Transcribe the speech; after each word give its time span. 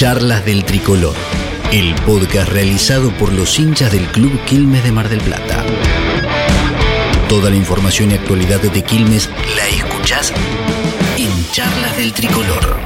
Charlas 0.00 0.46
del 0.46 0.64
Tricolor, 0.64 1.14
el 1.72 1.94
podcast 2.06 2.48
realizado 2.48 3.10
por 3.18 3.34
los 3.34 3.58
hinchas 3.58 3.92
del 3.92 4.06
Club 4.06 4.32
Quilmes 4.46 4.82
de 4.82 4.92
Mar 4.92 5.10
del 5.10 5.20
Plata. 5.20 5.62
Toda 7.28 7.50
la 7.50 7.56
información 7.56 8.10
y 8.10 8.14
actualidad 8.14 8.60
de 8.60 8.82
Quilmes 8.82 9.28
la 9.54 9.68
escuchás 9.68 10.32
en 11.18 11.50
Charlas 11.52 11.98
del 11.98 12.14
Tricolor. 12.14 12.78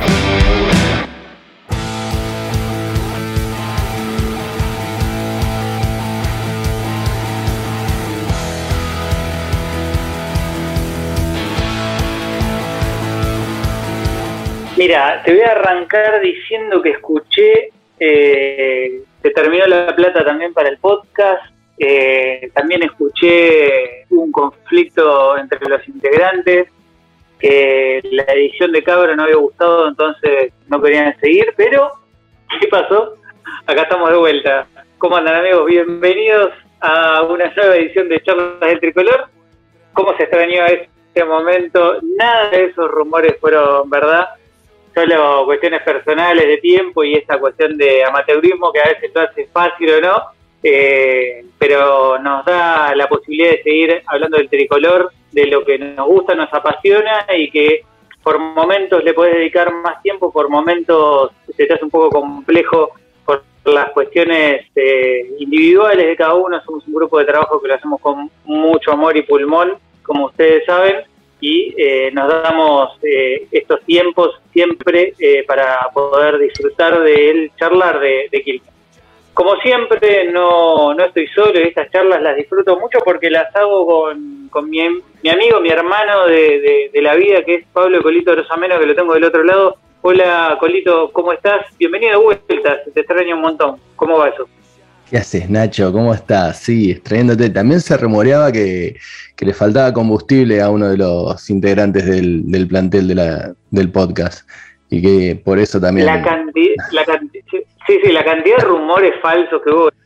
Mira, 14.86 15.22
te 15.24 15.32
voy 15.32 15.40
a 15.40 15.52
arrancar 15.52 16.20
diciendo 16.20 16.82
que 16.82 16.90
escuché, 16.90 17.70
eh, 17.98 19.00
se 19.22 19.30
terminó 19.30 19.64
la 19.66 19.96
plata 19.96 20.22
también 20.22 20.52
para 20.52 20.68
el 20.68 20.76
podcast, 20.76 21.42
eh, 21.78 22.50
también 22.52 22.82
escuché 22.82 24.04
un 24.10 24.30
conflicto 24.30 25.38
entre 25.38 25.58
los 25.70 25.88
integrantes, 25.88 26.68
que 27.38 28.02
la 28.12 28.24
edición 28.24 28.72
de 28.72 28.82
Cabra 28.82 29.16
no 29.16 29.22
había 29.22 29.36
gustado, 29.36 29.88
entonces 29.88 30.52
no 30.68 30.82
querían 30.82 31.18
seguir, 31.18 31.54
pero 31.56 31.90
¿qué 32.60 32.68
pasó? 32.68 33.14
Acá 33.66 33.84
estamos 33.84 34.10
de 34.10 34.18
vuelta. 34.18 34.66
¿Cómo 34.98 35.16
andan 35.16 35.36
amigos? 35.36 35.64
Bienvenidos 35.64 36.52
a 36.80 37.22
una 37.22 37.50
nueva 37.56 37.76
edición 37.76 38.10
de 38.10 38.22
Charlas 38.22 38.60
del 38.60 38.80
Tricolor. 38.80 39.28
¿Cómo 39.94 40.14
se 40.18 40.24
extrañó 40.24 40.66
este 40.66 41.24
momento? 41.24 42.00
Nada 42.18 42.50
de 42.50 42.66
esos 42.66 42.90
rumores 42.90 43.34
fueron 43.40 43.88
verdad 43.88 44.28
solo 44.94 45.44
cuestiones 45.44 45.82
personales 45.82 46.46
de 46.46 46.58
tiempo 46.58 47.02
y 47.02 47.14
esta 47.14 47.38
cuestión 47.38 47.76
de 47.76 48.04
amateurismo 48.04 48.72
que 48.72 48.80
a 48.80 48.88
veces 48.88 49.10
lo 49.14 49.20
hace 49.22 49.46
fácil 49.46 49.90
o 49.94 50.00
no, 50.00 50.22
eh, 50.62 51.44
pero 51.58 52.18
nos 52.18 52.44
da 52.44 52.94
la 52.94 53.08
posibilidad 53.08 53.50
de 53.50 53.62
seguir 53.62 54.02
hablando 54.06 54.38
del 54.38 54.48
tricolor, 54.48 55.12
de 55.32 55.46
lo 55.46 55.64
que 55.64 55.78
nos 55.78 56.06
gusta, 56.06 56.34
nos 56.34 56.52
apasiona 56.52 57.26
y 57.36 57.50
que 57.50 57.82
por 58.22 58.38
momentos 58.38 59.04
le 59.04 59.12
puedes 59.12 59.34
dedicar 59.34 59.72
más 59.74 60.00
tiempo, 60.02 60.32
por 60.32 60.48
momentos 60.48 61.32
se 61.54 61.66
te 61.66 61.74
hace 61.74 61.84
un 61.84 61.90
poco 61.90 62.20
complejo 62.20 62.92
por 63.26 63.42
las 63.64 63.90
cuestiones 63.90 64.66
eh, 64.74 65.30
individuales 65.38 66.06
de 66.06 66.16
cada 66.16 66.34
uno. 66.34 66.60
Somos 66.64 66.86
un 66.86 66.94
grupo 66.94 67.18
de 67.18 67.26
trabajo 67.26 67.60
que 67.60 67.68
lo 67.68 67.74
hacemos 67.74 68.00
con 68.00 68.30
mucho 68.44 68.92
amor 68.92 69.16
y 69.16 69.22
pulmón, 69.22 69.74
como 70.02 70.26
ustedes 70.26 70.64
saben, 70.64 71.04
y 71.44 71.74
eh, 71.76 72.10
nos 72.10 72.26
damos 72.26 72.96
eh, 73.02 73.48
estos 73.50 73.82
tiempos 73.82 74.40
siempre 74.50 75.12
eh, 75.18 75.44
para 75.46 75.90
poder 75.92 76.38
disfrutar 76.38 77.02
de 77.02 77.30
él, 77.30 77.52
charlar 77.58 78.00
de, 78.00 78.28
de 78.32 78.62
Como 79.34 79.54
siempre, 79.56 80.32
no, 80.32 80.94
no 80.94 81.04
estoy 81.04 81.26
solo 81.28 81.60
y 81.60 81.64
estas 81.64 81.90
charlas 81.90 82.22
las 82.22 82.36
disfruto 82.36 82.80
mucho 82.80 82.98
porque 83.04 83.28
las 83.28 83.54
hago 83.54 83.84
con, 83.84 84.48
con 84.48 84.70
mi, 84.70 84.88
mi, 85.22 85.28
amigo, 85.28 85.60
mi 85.60 85.68
hermano 85.68 86.26
de, 86.28 86.90
de, 86.90 87.02
la 87.02 87.14
vida, 87.14 87.44
que 87.44 87.56
es 87.56 87.66
Pablo 87.74 88.02
Colito 88.02 88.34
Rosameno, 88.34 88.78
que 88.78 88.86
lo 88.86 88.94
tengo 88.94 89.12
del 89.12 89.24
otro 89.24 89.44
lado. 89.44 89.76
Hola, 90.00 90.56
Colito, 90.58 91.10
¿cómo 91.12 91.34
estás? 91.34 91.66
Bienvenido 91.78 92.12
de 92.12 92.24
vuelta, 92.24 92.82
te 92.84 93.00
extraño 93.00 93.36
un 93.36 93.42
montón. 93.42 93.76
¿Cómo 93.96 94.16
va 94.16 94.30
eso? 94.30 94.48
¿Qué 95.10 95.18
haces, 95.18 95.50
Nacho? 95.50 95.92
¿Cómo 95.92 96.14
estás? 96.14 96.60
Sí, 96.60 96.92
extrayéndote. 96.92 97.50
También 97.50 97.80
se 97.80 97.96
rumoreaba 97.96 98.50
que, 98.50 98.96
le 99.38 99.52
faltaba 99.52 99.92
combustible 99.92 100.62
a 100.62 100.70
uno 100.70 100.88
de 100.88 100.96
los 100.96 101.50
integrantes 101.50 102.06
del, 102.06 102.66
plantel 102.68 103.08
de 103.08 103.14
la, 103.14 103.52
del 103.70 103.90
podcast. 103.92 104.48
Y 104.88 105.02
que 105.02 105.36
por 105.36 105.58
eso 105.58 105.78
también. 105.78 106.06
La 106.06 106.22
cantidad, 106.22 106.74
la 106.92 107.04
sí, 107.50 107.64
sí, 107.86 108.12
la 108.12 108.24
cantidad 108.24 108.56
de 108.56 108.64
rumores 108.64 109.12
falsos 109.20 109.60
que 109.62 109.70
hubo, 109.70 109.90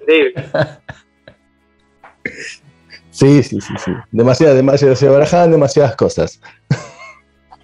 Sí, 3.10 3.42
sí, 3.42 3.60
sí, 3.60 3.74
sí. 3.78 3.92
Demasiadas, 4.12 4.56
demasiadas, 4.56 4.98
se 4.98 5.08
barajaban 5.08 5.50
demasiadas 5.50 5.94
cosas. 5.96 6.40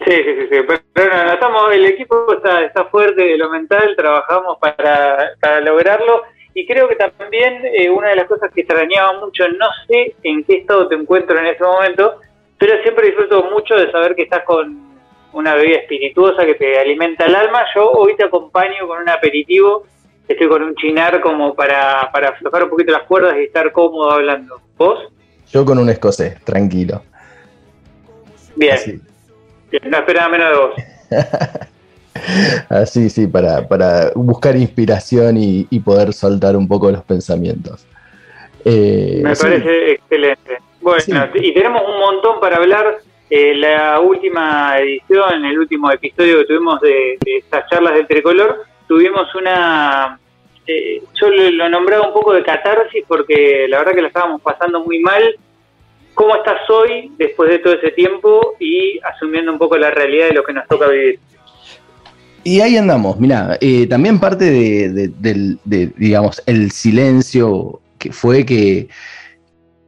Sí, 0.05 0.13
sí, 0.13 0.23
sí, 0.25 0.47
sí. 0.51 0.57
Pero 0.93 1.25
no, 1.25 1.33
estamos, 1.33 1.73
el 1.73 1.87
equipo 1.87 2.33
está, 2.35 2.63
está 2.63 2.85
fuerte 2.87 3.23
de 3.23 3.39
lo 3.39 3.51
mental, 3.51 3.95
trabajamos 3.97 4.59
para, 4.61 5.33
para 5.41 5.61
lograrlo 5.61 6.23
y 6.55 6.67
creo 6.67 6.89
que 6.89 6.95
también 6.95 7.63
eh, 7.65 7.91
una 7.91 8.11
de 8.11 8.17
las 8.17 8.29
cosas 8.29 8.51
que 8.53 8.61
extrañaba 8.61 9.19
mucho, 9.19 9.49
no 9.49 9.67
sé 9.89 10.15
en 10.23 10.45
qué 10.45 10.59
estado 10.59 10.89
te 10.89 10.95
encuentro 10.95 11.39
en 11.39 11.47
ese 11.47 11.65
momento, 11.65 12.21
pero 12.59 12.81
siempre 12.83 13.09
disfruto 13.09 13.43
mucho 13.51 13.75
de 13.75 13.91
saber 13.91 14.15
que 14.15 14.23
estás 14.23 14.45
con 14.45 14.95
una 15.33 15.57
bebida 15.57 15.79
espirituosa 15.79 16.47
que 16.47 16.55
te 16.55 16.79
alimenta 16.79 17.27
el 17.27 17.35
alma. 17.35 17.65
Yo 17.75 17.91
hoy 17.91 18.15
te 18.17 18.25
acompaño 18.25 18.87
con 18.87 19.03
un 19.03 19.09
aperitivo, 19.09 19.85
estoy 20.29 20.49
con 20.49 20.63
un 20.63 20.77
chinar 20.77 21.21
como 21.21 21.55
para, 21.57 22.09
para 22.13 22.29
aflojar 22.29 22.63
un 22.65 22.71
poquito 22.71 22.93
las 22.93 23.03
cuerdas 23.03 23.37
y 23.37 23.45
estar 23.45 23.73
cómodo 23.73 24.13
hablando. 24.13 24.61
¿Vos? 24.77 25.13
Yo 25.51 25.65
con 25.65 25.79
un 25.79 25.91
escocés, 25.91 26.41
tranquilo. 26.45 27.03
Bien. 28.55 29.03
No 29.83 29.99
esperaba 29.99 30.29
menos 30.29 30.51
de 30.51 30.57
vos. 30.57 30.75
Así, 32.69 33.11
sí, 33.11 33.27
para, 33.27 33.67
para 33.67 34.11
buscar 34.15 34.57
inspiración 34.57 35.37
y, 35.37 35.81
poder 35.81 36.13
soltar 36.13 36.57
un 36.57 36.69
poco 36.69 36.91
los 36.91 37.03
pensamientos. 37.03 37.87
Eh, 38.65 39.21
Me 39.23 39.37
parece 39.37 39.93
excelente. 39.93 40.59
Bueno, 40.81 41.29
y 41.35 41.53
tenemos 41.53 41.83
un 41.87 41.99
montón 41.99 42.41
para 42.41 42.57
hablar. 42.57 42.99
Eh, 43.31 43.55
la 43.55 44.01
última 44.01 44.79
edición, 44.79 45.45
el 45.45 45.59
último 45.59 45.91
episodio 45.91 46.39
que 46.39 46.45
tuvimos 46.45 46.81
de, 46.81 47.19
estas 47.25 47.69
charlas 47.69 47.95
del 47.95 48.07
tricolor, 48.07 48.65
tuvimos 48.87 49.35
una. 49.35 50.19
Eh, 50.67 51.03
yo 51.15 51.31
lo, 51.31 51.69
nombraba 51.69 52.07
un 52.07 52.15
poco 52.15 52.33
de 52.33 52.43
catarsis 52.43 53.05
porque 53.07 53.67
la 53.69 53.79
verdad 53.79 53.95
que 53.95 54.03
la 54.03 54.09
estábamos 54.09 54.41
pasando 54.41 54.85
muy 54.85 55.01
mal. 55.01 55.37
¿Cómo 56.15 56.37
estás 56.37 56.69
hoy, 56.71 57.11
después 57.19 57.51
de 57.51 57.59
todo 57.59 57.75
ese 57.75 57.91
tiempo 57.91 58.55
y 58.61 59.01
asumiendo 59.01 59.51
un 59.51 59.59
poco 59.59 59.77
la 59.77 59.91
realidad 59.91 60.29
de 60.29 60.35
lo 60.35 60.45
que 60.45 60.53
nos 60.53 60.69
toca 60.69 60.87
vivir? 60.87 61.19
Y 62.45 62.61
ahí 62.61 62.77
andamos, 62.77 63.19
mira, 63.19 63.57
eh, 63.61 63.87
también 63.87 64.21
parte 64.21 64.51
de, 64.51 65.09
del, 65.19 65.59
digamos, 65.97 66.43
el 66.45 66.71
silencio 66.71 67.81
que 67.97 68.13
fue 68.13 68.45
que, 68.45 68.89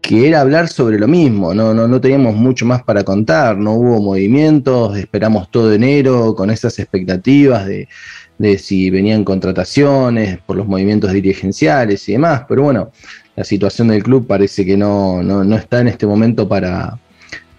que 0.00 0.26
era 0.26 0.40
hablar 0.40 0.68
sobre 0.68 0.98
lo 0.98 1.06
mismo, 1.06 1.52
no, 1.52 1.74
no, 1.74 1.86
no 1.86 2.00
teníamos 2.00 2.34
mucho 2.34 2.64
más 2.64 2.82
para 2.82 3.04
contar, 3.04 3.58
no 3.58 3.74
hubo 3.74 4.00
movimientos, 4.00 4.96
esperamos 4.96 5.50
todo 5.50 5.70
enero 5.70 6.34
con 6.34 6.48
esas 6.48 6.78
expectativas 6.78 7.66
de, 7.66 7.88
de 8.38 8.56
si 8.56 8.88
venían 8.88 9.22
contrataciones 9.22 10.38
por 10.46 10.56
los 10.56 10.66
movimientos 10.66 11.12
dirigenciales 11.12 12.08
y 12.08 12.12
demás, 12.12 12.44
pero 12.48 12.62
bueno, 12.62 12.90
la 13.36 13.44
situación 13.44 13.88
del 13.88 14.02
club 14.02 14.26
parece 14.26 14.64
que 14.64 14.78
no, 14.78 15.22
no, 15.22 15.44
no 15.44 15.56
está 15.56 15.80
en 15.80 15.88
este 15.88 16.06
momento 16.06 16.48
para, 16.48 16.98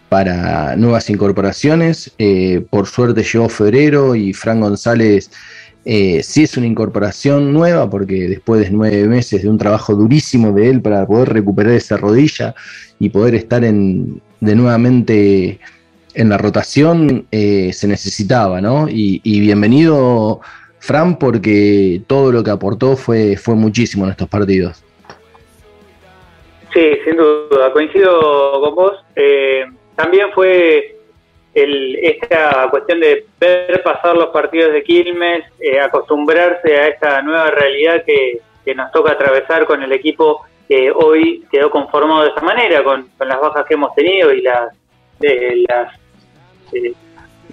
para 0.09 0.75
nuevas 0.75 1.09
incorporaciones. 1.09 2.13
Eh, 2.18 2.66
por 2.69 2.88
suerte 2.88 3.23
llegó 3.23 3.50
febrero 3.50 4.16
y 4.16 4.34
Fran 4.34 4.62
González 4.62 5.31
eh, 5.90 6.22
sí 6.22 6.44
es 6.44 6.57
una 6.57 6.68
incorporación 6.68 7.53
nueva 7.53 7.90
porque 7.90 8.28
después 8.28 8.62
de 8.62 8.72
nueve 8.72 9.07
meses 9.07 9.44
de 9.44 9.50
un 9.50 9.57
trabajo 9.57 9.95
durísimo 9.95 10.51
de 10.51 10.69
él 10.69 10.81
para 10.81 11.06
poder 11.06 11.29
recuperar 11.29 11.73
esa 11.73 11.95
rodilla 11.95 12.56
y 13.00 13.09
poder 13.09 13.35
estar 13.35 13.63
en, 13.63 14.22
de 14.41 14.56
nuevamente 14.56 15.59
en 16.13 16.29
la 16.29 16.38
rotación 16.38 17.28
eh, 17.31 17.72
se 17.74 17.88
necesitaba, 17.88 18.59
¿no? 18.59 18.88
Y, 18.89 19.22
bienvenido 19.39 20.41
Fran 20.79 21.19
porque 21.19 22.01
todo 22.07 22.31
lo 22.31 22.44
que 22.44 22.51
aportó 22.51 22.97
fue, 22.97 23.38
fue 23.38 23.56
muchísimo 23.56 24.03
en 24.06 24.12
estos 24.12 24.28
partidos. 24.28 24.84
Sí, 26.74 26.81
sin 27.06 27.16
duda, 27.16 27.72
coincido 27.72 28.59
con 28.62 28.75
vos 28.75 28.94
también 29.97 30.31
fue 30.31 30.96
esta 31.53 32.68
cuestión 32.69 33.00
de 33.00 33.25
ver 33.40 33.81
pasar 33.81 34.16
los 34.16 34.28
partidos 34.28 34.72
de 34.74 34.84
Quilmes, 34.84 35.44
eh, 35.59 35.80
acostumbrarse 35.80 36.77
a 36.77 36.88
esta 36.88 37.22
nueva 37.24 37.50
realidad 37.50 38.04
que, 38.06 38.42
nos 38.75 38.92
toca 38.92 39.13
atravesar 39.13 39.66
con 39.66 39.81
el 39.81 39.94
equipo 39.94 40.45
que 40.68 40.92
hoy 40.92 41.45
quedó 41.50 41.72
conformado 41.72 42.24
de 42.24 42.31
esa 42.31 42.42
manera, 42.42 42.83
con, 42.83 43.10
las 43.18 43.39
bajas 43.39 43.66
que 43.66 43.75
hemos 43.75 43.95
tenido 43.95 44.33
y 44.33 44.42
las, 44.42 44.74
las, 45.19 45.94
eh, 46.74 46.94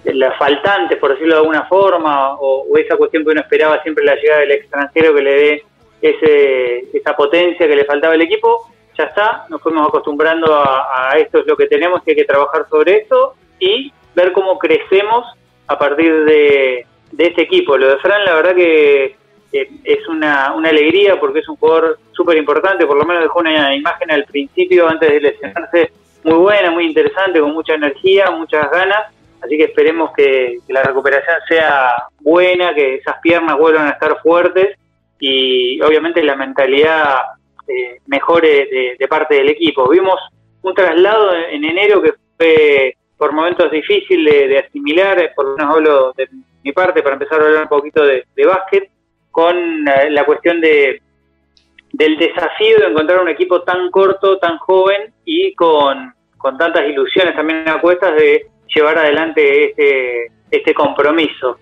las 0.06 0.36
faltantes, 0.36 0.98
por 0.98 1.12
decirlo 1.12 1.36
de 1.36 1.40
alguna 1.40 1.66
forma, 1.66 2.34
o, 2.34 2.66
esa 2.76 2.96
cuestión 2.96 3.24
que 3.24 3.30
uno 3.30 3.40
esperaba 3.40 3.80
siempre 3.84 4.04
la 4.04 4.16
llegada 4.16 4.40
del 4.40 4.50
extranjero 4.50 5.14
que 5.14 5.22
le 5.22 5.34
dé 5.34 5.64
ese, 6.02 6.84
esa 6.92 7.14
potencia 7.16 7.68
que 7.68 7.76
le 7.76 7.84
faltaba 7.84 8.14
al 8.14 8.22
equipo 8.22 8.73
ya 8.96 9.04
está, 9.04 9.46
nos 9.48 9.60
fuimos 9.60 9.88
acostumbrando 9.88 10.54
a, 10.54 11.12
esto 11.18 11.40
es 11.40 11.46
lo 11.46 11.56
que 11.56 11.66
tenemos, 11.66 12.02
que 12.02 12.12
hay 12.12 12.16
que 12.16 12.24
trabajar 12.24 12.66
sobre 12.68 12.98
esto 12.98 13.34
y 13.58 13.92
ver 14.14 14.32
cómo 14.32 14.58
crecemos 14.58 15.26
a 15.66 15.78
partir 15.78 16.24
de, 16.24 16.86
este 17.16 17.42
equipo. 17.42 17.76
Lo 17.76 17.88
de 17.88 17.98
Fran, 17.98 18.24
la 18.24 18.34
verdad 18.34 18.54
que 18.54 19.16
es 19.52 20.08
una, 20.08 20.46
alegría 20.46 21.18
porque 21.20 21.40
es 21.40 21.48
un 21.48 21.56
jugador 21.56 21.98
súper 22.12 22.36
importante, 22.36 22.86
por 22.86 22.96
lo 22.96 23.04
menos 23.04 23.22
dejó 23.22 23.40
una 23.40 23.74
imagen 23.74 24.10
al 24.10 24.24
principio, 24.24 24.88
antes 24.88 25.10
de 25.10 25.20
lesionarse, 25.20 25.92
muy 26.24 26.38
buena, 26.38 26.70
muy 26.70 26.86
interesante, 26.86 27.40
con 27.40 27.52
mucha 27.52 27.74
energía, 27.74 28.30
muchas 28.30 28.70
ganas, 28.70 29.12
así 29.42 29.56
que 29.56 29.64
esperemos 29.64 30.10
que, 30.16 30.58
la 30.68 30.82
recuperación 30.82 31.36
sea 31.48 31.92
buena, 32.20 32.74
que 32.74 32.96
esas 32.96 33.20
piernas 33.20 33.56
vuelvan 33.58 33.86
a 33.86 33.90
estar 33.90 34.20
fuertes 34.22 34.76
y 35.20 35.80
obviamente 35.80 36.22
la 36.22 36.34
mentalidad 36.34 37.18
eh, 37.68 38.00
mejore 38.06 38.96
de, 38.98 39.08
parte 39.08 39.36
del 39.36 39.50
equipo. 39.50 39.88
Vimos 39.88 40.20
un 40.62 40.74
traslado 40.74 41.34
en 41.34 41.64
enero 41.64 42.02
que 42.02 42.14
fue 42.36 42.96
por 43.16 43.32
momentos 43.32 43.70
difícil 43.70 44.24
de, 44.24 44.58
asimilar, 44.58 45.32
por 45.34 45.46
lo 45.46 45.56
menos 45.56 45.74
hablo 45.74 46.12
de 46.16 46.28
mi 46.62 46.72
parte 46.72 47.02
para 47.02 47.14
empezar 47.14 47.40
a 47.40 47.46
hablar 47.46 47.62
un 47.62 47.68
poquito 47.68 48.04
de, 48.04 48.24
básquet, 48.46 48.90
con 49.30 49.56
eh, 49.56 50.10
la 50.10 50.24
cuestión 50.24 50.60
de 50.60 51.00
del 51.94 52.16
desafío 52.16 52.78
de 52.78 52.86
encontrar 52.86 53.20
un 53.20 53.28
equipo 53.28 53.62
tan 53.62 53.88
corto, 53.92 54.38
tan 54.38 54.58
joven 54.58 55.12
y 55.24 55.54
con, 55.54 56.12
tantas 56.58 56.88
ilusiones 56.88 57.36
también 57.36 57.68
a 57.68 57.80
de 57.80 58.46
llevar 58.74 58.98
adelante 58.98 59.70
este, 59.70 60.32
este 60.50 60.74
compromiso. 60.74 61.58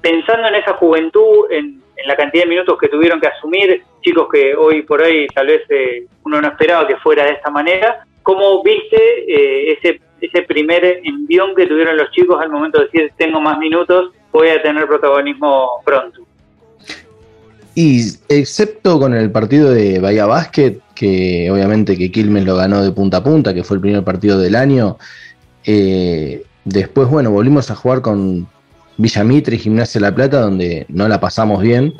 Pensando 0.00 0.48
en 0.48 0.54
esa 0.54 0.72
juventud, 0.74 1.50
en, 1.50 1.82
la 2.06 2.16
cantidad 2.16 2.44
de 2.44 2.50
minutos 2.50 2.78
que 2.78 2.88
tuvieron 2.88 3.20
que 3.20 3.26
asumir, 3.26 3.82
chicos 4.02 4.28
que 4.32 4.54
hoy 4.54 4.82
por 4.82 5.02
hoy 5.02 5.26
tal 5.34 5.46
vez 5.46 5.62
eh, 5.68 6.06
uno 6.24 6.40
no 6.40 6.48
esperaba 6.48 6.86
que 6.86 6.96
fuera 6.96 7.24
de 7.24 7.32
esta 7.32 7.50
manera, 7.50 8.06
¿cómo 8.22 8.62
viste 8.62 8.96
eh, 9.28 9.72
ese, 9.72 10.00
ese 10.20 10.42
primer 10.42 11.00
envión 11.04 11.54
que 11.54 11.66
tuvieron 11.66 11.96
los 11.96 12.10
chicos 12.10 12.40
al 12.40 12.50
momento 12.50 12.78
de 12.78 12.86
decir 12.86 13.12
tengo 13.16 13.40
más 13.40 13.58
minutos, 13.58 14.12
voy 14.32 14.48
a 14.48 14.62
tener 14.62 14.86
protagonismo 14.86 15.82
pronto? 15.84 16.22
Y 17.74 18.00
excepto 18.30 18.98
con 18.98 19.12
el 19.12 19.30
partido 19.30 19.70
de 19.70 20.00
Bahía 20.00 20.24
Basket, 20.24 20.78
que 20.94 21.50
obviamente 21.50 21.98
que 21.98 22.10
Quilmes 22.10 22.44
lo 22.44 22.56
ganó 22.56 22.82
de 22.82 22.90
punta 22.90 23.18
a 23.18 23.22
punta, 23.22 23.52
que 23.52 23.64
fue 23.64 23.76
el 23.76 23.82
primer 23.82 24.02
partido 24.02 24.38
del 24.38 24.54
año, 24.54 24.96
eh, 25.64 26.42
después, 26.64 27.08
bueno, 27.08 27.30
volvimos 27.30 27.70
a 27.70 27.74
jugar 27.74 28.00
con 28.00 28.48
Villa 28.98 29.24
Mitre 29.24 29.56
y 29.56 29.58
Gimnasia 29.58 30.00
La 30.00 30.14
Plata, 30.14 30.40
donde 30.40 30.86
no 30.88 31.08
la 31.08 31.20
pasamos 31.20 31.62
bien, 31.62 31.94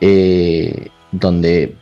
eh, 0.00 0.88
donde 1.12 1.76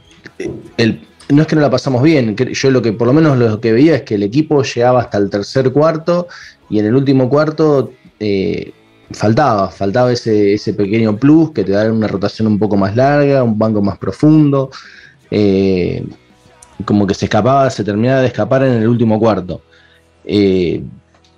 el, 0.76 1.00
no 1.28 1.42
es 1.42 1.48
que 1.48 1.56
no 1.56 1.62
la 1.62 1.70
pasamos 1.70 2.02
bien, 2.02 2.36
yo 2.36 2.70
lo 2.70 2.82
que 2.82 2.92
por 2.92 3.06
lo 3.06 3.12
menos 3.12 3.38
lo 3.38 3.60
que 3.60 3.72
veía 3.72 3.96
es 3.96 4.02
que 4.02 4.16
el 4.16 4.22
equipo 4.22 4.62
llegaba 4.62 5.00
hasta 5.00 5.18
el 5.18 5.30
tercer 5.30 5.72
cuarto 5.72 6.28
y 6.70 6.78
en 6.78 6.86
el 6.86 6.94
último 6.94 7.28
cuarto... 7.28 7.92
Eh, 8.20 8.72
faltaba, 9.10 9.70
faltaba 9.70 10.12
ese, 10.12 10.54
ese, 10.54 10.74
pequeño 10.74 11.16
plus 11.16 11.52
que 11.52 11.64
te 11.64 11.72
da 11.72 11.90
una 11.92 12.08
rotación 12.08 12.48
un 12.48 12.58
poco 12.58 12.76
más 12.76 12.96
larga, 12.96 13.42
un 13.42 13.58
banco 13.58 13.82
más 13.82 13.98
profundo, 13.98 14.70
eh, 15.30 16.04
como 16.84 17.06
que 17.06 17.14
se 17.14 17.26
escapaba, 17.26 17.70
se 17.70 17.84
terminaba 17.84 18.20
de 18.20 18.28
escapar 18.28 18.62
en 18.64 18.72
el 18.74 18.88
último 18.88 19.18
cuarto. 19.18 19.62
Eh, 20.24 20.82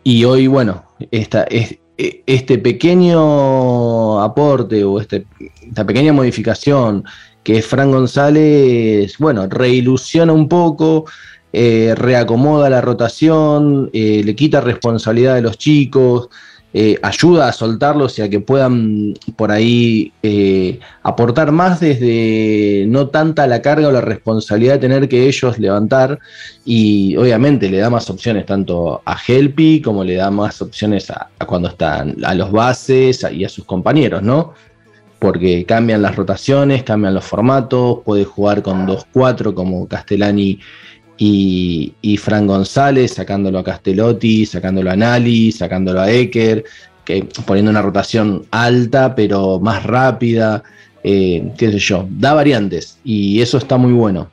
y 0.03 0.25
hoy, 0.25 0.47
bueno, 0.47 0.85
esta, 1.11 1.45
es, 1.45 1.79
este 1.97 2.59
pequeño 2.59 4.21
aporte 4.23 4.85
o 4.85 5.01
este, 5.01 5.27
esta 5.67 5.87
pequeña 5.87 6.13
modificación 6.13 7.05
que 7.43 7.59
es 7.59 7.67
Fran 7.67 7.93
González, 7.93 9.17
bueno, 9.19 9.47
reilusiona 9.47 10.33
un 10.33 10.49
poco, 10.49 11.05
eh, 11.53 11.95
reacomoda 11.97 12.69
la 12.69 12.81
rotación, 12.81 13.89
le 13.93 14.35
quita 14.35 14.61
responsabilidad 14.61 15.37
de 15.37 15.43
los 15.43 15.57
chicos, 15.57 16.29
eh, 16.75 16.99
ayuda 17.01 17.49
a 17.49 17.53
soltarlos 17.53 18.19
y 18.19 18.23
a 18.23 18.29
que 18.29 18.41
puedan 18.41 19.15
por 19.37 19.51
ahí 19.51 20.13
eh, 20.23 20.79
aportar 21.03 21.51
más 21.51 21.81
desde 21.81 22.85
no 22.89 23.09
tanta 23.09 23.47
la 23.47 23.63
carga 23.63 23.89
o 23.89 23.93
la 23.93 24.03
responsabilidad 24.03 24.75
de 24.75 24.81
tener 24.81 25.09
que 25.09 25.27
ellos 25.27 25.59
levantar 25.59 26.19
y 26.67 27.17
obviamente 27.17 27.71
le 27.71 27.79
da 27.79 27.89
más 27.89 28.11
opciones 28.11 28.45
tanto 28.45 29.01
a 29.07 29.17
Helpy 29.17 29.81
como 29.81 30.05
le 30.05 30.17
da 30.17 30.31
más 30.31 30.61
opciones 30.61 31.11
a, 31.11 31.31
cuando 31.47 31.69
están 31.69 32.17
a 32.23 32.35
los 32.35 32.53
bases 32.53 33.25
y 33.33 33.45
a 33.45 33.49
sus 33.49 33.65
compañeros, 33.65 34.23
¿no? 34.23 34.53
Porque 35.19 35.65
cambian 35.65 36.03
las 36.03 36.15
rotaciones, 36.15 36.83
cambian 36.83 37.15
los 37.15 37.25
formatos, 37.25 38.01
puede 38.05 38.25
jugar 38.25 38.63
con 38.63 38.87
2-4 38.87 39.55
como 39.55 39.89
Castellani 39.89 40.61
y, 41.17 41.95
y 42.03 42.17
Fran 42.17 42.47
González 42.47 43.15
sacándolo 43.15 43.59
a 43.59 43.65
Castellotti, 43.65 44.47
sacándolo 44.47 44.91
a 44.91 44.97
Nali, 44.97 45.53
sacándolo 45.53 46.01
a 46.01 46.11
Ecker, 46.11 46.65
que, 47.05 47.27
poniendo 47.47 47.71
una 47.71 47.83
rotación 47.83 48.45
alta 48.51 49.15
pero 49.15 49.59
más 49.61 49.85
rápida, 49.85 50.63
eh, 51.03 51.53
qué 51.59 51.71
sé 51.73 51.79
yo, 51.79 52.07
da 52.11 52.35
variantes 52.35 53.01
y 53.05 53.41
eso 53.41 53.59
está 53.59 53.77
muy 53.77 53.93
bueno. 53.93 54.31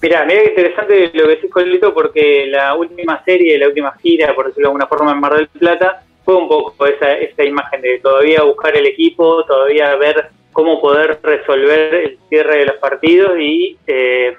Mira, 0.00 0.24
mira 0.24 0.42
qué 0.42 0.48
interesante 0.50 1.10
lo 1.14 1.24
que 1.24 1.30
decís, 1.30 1.50
Colito, 1.50 1.92
porque 1.92 2.46
la 2.46 2.74
última 2.74 3.22
serie, 3.24 3.58
la 3.58 3.68
última 3.68 3.92
gira, 4.00 4.34
por 4.34 4.46
decirlo 4.46 4.68
de 4.68 4.70
alguna 4.70 4.86
forma, 4.86 5.12
en 5.12 5.20
Mar 5.20 5.34
del 5.34 5.48
Plata, 5.48 6.02
fue 6.24 6.36
un 6.36 6.48
poco 6.48 6.86
esa, 6.86 7.12
esa 7.14 7.44
imagen 7.44 7.80
de 7.80 7.98
todavía 7.98 8.42
buscar 8.42 8.76
el 8.76 8.86
equipo, 8.86 9.44
todavía 9.44 9.96
ver 9.96 10.30
cómo 10.52 10.80
poder 10.80 11.18
resolver 11.22 11.94
el 11.94 12.18
cierre 12.28 12.58
de 12.58 12.64
los 12.66 12.76
partidos 12.76 13.32
y 13.38 13.76
eh, 13.86 14.36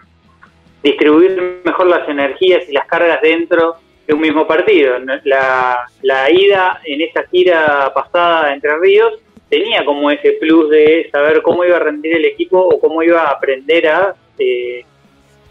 distribuir 0.89 1.61
mejor 1.63 1.87
las 1.87 2.07
energías 2.07 2.67
y 2.67 2.73
las 2.73 2.87
cargas 2.87 3.21
dentro 3.21 3.75
de 4.05 4.13
un 4.13 4.21
mismo 4.21 4.47
partido. 4.47 4.97
La, 5.23 5.85
la 6.01 6.31
ida 6.31 6.79
en 6.85 7.01
esa 7.01 7.23
gira 7.27 7.91
pasada 7.93 8.53
Entre 8.53 8.77
Ríos 8.77 9.19
tenía 9.49 9.83
como 9.85 10.09
ese 10.11 10.33
plus 10.33 10.69
de 10.69 11.09
saber 11.11 11.41
cómo 11.41 11.63
iba 11.63 11.77
a 11.77 11.81
rendir 11.81 12.15
el 12.15 12.25
equipo 12.25 12.59
o 12.59 12.79
cómo 12.79 13.03
iba 13.03 13.23
a 13.23 13.31
aprender 13.31 13.87
a 13.87 14.15
eh, 14.39 14.83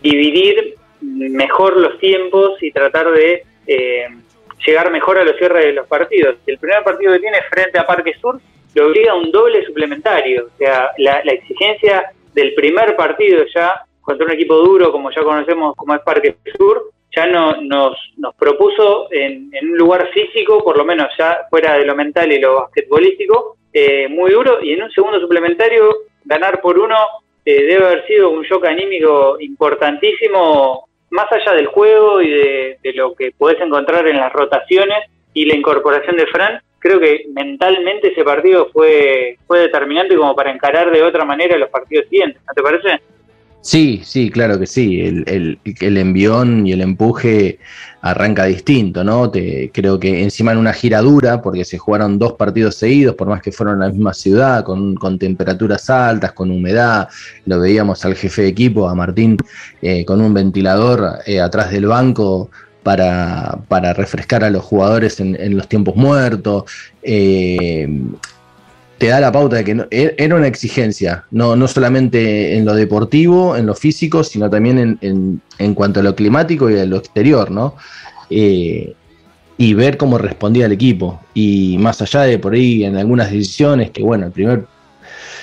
dividir 0.03 0.75
mejor 1.01 1.77
los 1.77 1.99
tiempos 1.99 2.63
y 2.63 2.73
tratar 2.73 3.11
de 3.13 3.45
eh, 3.67 4.07
llegar 4.67 4.91
mejor 4.91 5.19
a 5.19 5.25
los 5.25 5.37
cierres 5.37 5.67
de 5.67 5.73
los 5.73 5.87
partidos. 5.87 6.37
El 6.47 6.59
primer 6.59 6.83
partido 6.83 7.13
que 7.13 7.21
tiene 7.21 7.43
frente 7.51 7.79
a 7.79 7.87
Parque 7.87 8.15
Sur 8.21 8.41
le 8.75 8.83
obliga 8.83 9.13
a 9.13 9.17
un 9.17 9.31
doble 9.31 9.65
suplementario. 9.65 10.47
O 10.47 10.57
sea, 10.59 10.91
la 10.99 11.21
exigencia 11.33 12.11
del 12.35 12.55
primer 12.55 12.97
partido 12.97 13.45
ya 13.55 13.87
contra 14.07 14.25
un 14.25 14.33
equipo 14.33 14.55
duro 14.55 14.93
como 14.93 15.11
ya 15.11 15.23
conocemos 15.23 15.75
como 15.75 15.95
es 15.95 16.01
Parque 16.03 16.37
Sur, 16.57 16.93
ya 17.15 17.27
no, 17.27 17.61
nos, 17.61 17.97
nos 18.17 18.35
propuso 18.37 19.09
en, 19.11 19.51
un 19.63 19.77
lugar 19.77 20.09
físico, 20.11 20.63
por 20.63 20.79
lo 20.79 20.85
menos 20.85 21.09
ya 21.19 21.41
fuera 21.51 21.75
de 21.77 21.85
lo 21.85 21.97
mental 21.97 22.31
y 22.31 22.39
lo 22.39 22.55
basquetbolístico, 22.55 23.57
eh, 23.73 24.07
muy 24.09 24.31
duro 24.31 24.63
y 24.63 24.75
en 24.75 24.85
un 24.85 24.93
segundo 24.93 25.19
suplementario 25.19 25.91
ganar 26.25 26.61
por 26.61 26.79
uno 26.79 26.97
eh, 27.45 27.65
debe 27.67 27.85
haber 27.85 28.07
sido 28.07 28.31
un 28.31 28.45
shock 28.45 28.65
anímico 28.67 29.39
importantísimo, 29.41 30.89
más 31.11 31.27
allá 31.33 31.53
del 31.55 31.67
juego 31.67 32.23
y 32.23 32.31
de, 32.31 32.79
lo 32.95 33.13
que 33.17 33.33
podés 33.37 33.61
encontrar 33.61 34.07
en 34.07 34.19
las 34.19 34.33
rotaciones 34.33 34.99
y 35.35 35.47
la 35.47 35.57
incorporación 35.57 36.17
de 36.17 36.27
Fran, 36.29 36.61
creo 36.79 37.01
que 37.01 37.25
mentalmente 37.33 38.13
ese 38.13 38.23
partido 38.23 38.69
fue, 38.73 39.37
fue 39.49 39.61
determinante 39.61 40.17
como 40.17 40.37
para 40.37 40.53
encarar 40.53 40.93
de 40.93 41.03
otra 41.03 41.25
manera 41.25 41.59
los 41.59 41.71
partidos 41.71 42.09
siguientes, 42.09 42.41
¿no 42.47 42.55
te 42.55 42.63
parece? 42.63 43.01
Sí, 43.67 44.03
sí, 44.05 44.31
claro 44.31 44.61
que 44.61 44.67
sí. 44.69 45.01
El, 45.01 45.59
el, 45.81 45.97
envión 45.99 46.69
y 46.69 46.73
el 46.73 46.83
empuje 46.83 47.59
arranca 48.01 48.45
distinto, 48.45 49.03
¿no? 49.03 49.29
Te, 49.29 49.73
creo 49.75 49.99
que 49.99 50.23
encima 50.23 50.53
en 50.53 50.59
una 50.59 50.73
gira 50.73 51.01
dura, 51.01 51.43
porque 51.43 51.65
se 51.65 51.77
jugaron 51.77 52.17
dos 52.17 52.35
partidos 52.35 52.77
seguidos, 52.77 53.17
por 53.17 53.27
más 53.27 53.43
que 53.43 53.51
fueron 53.51 53.75
en 53.75 53.81
la 53.81 53.89
misma 53.89 54.15
ciudad, 54.15 54.63
con, 54.63 55.19
temperaturas 55.19 55.91
altas, 55.91 56.31
con 56.31 56.53
humedad. 56.53 57.09
Lo 57.45 57.59
veíamos 57.59 58.05
al 58.05 58.15
jefe 58.15 58.43
de 58.43 58.49
equipo, 58.49 58.89
a 58.89 58.95
Martín, 58.95 59.37
eh, 59.83 60.05
con 60.05 60.21
un 60.21 60.33
ventilador 60.33 61.19
eh, 61.27 61.41
atrás 61.41 61.73
del 61.73 61.87
banco 61.87 62.51
para, 62.85 63.59
para, 63.67 63.95
refrescar 63.95 64.45
a 64.45 64.51
los 64.51 64.63
jugadores 64.63 65.19
en, 65.19 65.35
en 65.41 65.57
los 65.57 65.69
tiempos 65.69 65.97
muertos. 65.97 66.71
Eh, 67.03 67.89
te 68.99 69.09
da 69.09 69.21
la 69.21 69.33
pauta 69.33 69.57
de 69.57 69.65
que 69.65 69.87
e, 69.91 70.15
era 70.19 70.37
una 70.37 70.47
exigencia, 70.47 71.25
no, 71.31 71.57
no 71.57 71.69
solamente 71.69 72.57
en 72.57 72.65
lo 72.65 72.75
deportivo, 72.75 73.57
en 73.57 73.67
lo 73.67 73.75
físico, 73.75 74.25
sino 74.25 74.49
también 74.49 74.99
en, 75.01 75.41
en, 75.59 75.75
cuanto 75.75 76.01
a 76.01 76.03
lo 76.03 76.15
climático 76.15 76.71
y 76.71 76.79
a 76.79 76.87
lo 76.87 76.97
exterior, 76.97 77.51
¿no? 77.51 77.75
Eh, 78.31 78.95
y 79.59 79.75
ver 79.75 79.97
cómo 79.97 80.19
respondía 80.19 80.67
el 80.67 80.73
equipo. 80.73 81.21
Y 81.35 81.77
más 81.79 82.01
allá 82.03 82.23
de 82.23 82.39
por 82.39 82.55
ahí 82.55 82.85
en 82.85 82.97
algunas 82.97 83.31
decisiones, 83.31 83.91
que 83.91 84.03
bueno, 84.03 84.27
el 84.27 84.33
primer 84.33 84.67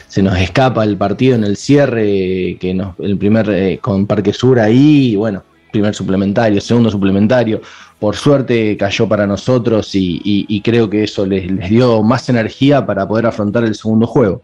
se 0.07 0.21
nos 0.21 0.37
escapa 0.37 0.83
el 0.83 0.97
partido 0.97 1.35
en 1.35 1.43
el 1.43 1.57
cierre, 1.57 2.57
que 2.59 2.73
nos, 2.75 2.99
el 2.99 3.17
primer 3.17 3.49
eh, 3.49 3.79
con 3.81 4.05
Parque 4.05 4.31
Sur 4.33 4.59
ahí, 4.59 5.15
bueno, 5.15 5.43
primer 5.71 5.95
suplementario, 5.95 6.61
segundo 6.61 6.91
suplementario, 6.91 7.61
por 8.03 8.17
suerte 8.17 8.75
cayó 8.75 9.07
para 9.07 9.25
nosotros 9.25 9.91
y, 9.93 10.61
creo 10.61 10.89
que 10.89 11.03
eso 11.03 11.25
les, 11.25 11.47
dio 11.69 12.03
más 12.03 12.27
energía 12.27 12.85
para 12.85 13.07
poder 13.07 13.27
afrontar 13.27 13.63
el 13.63 13.75
segundo 13.75 14.05
juego. 14.05 14.41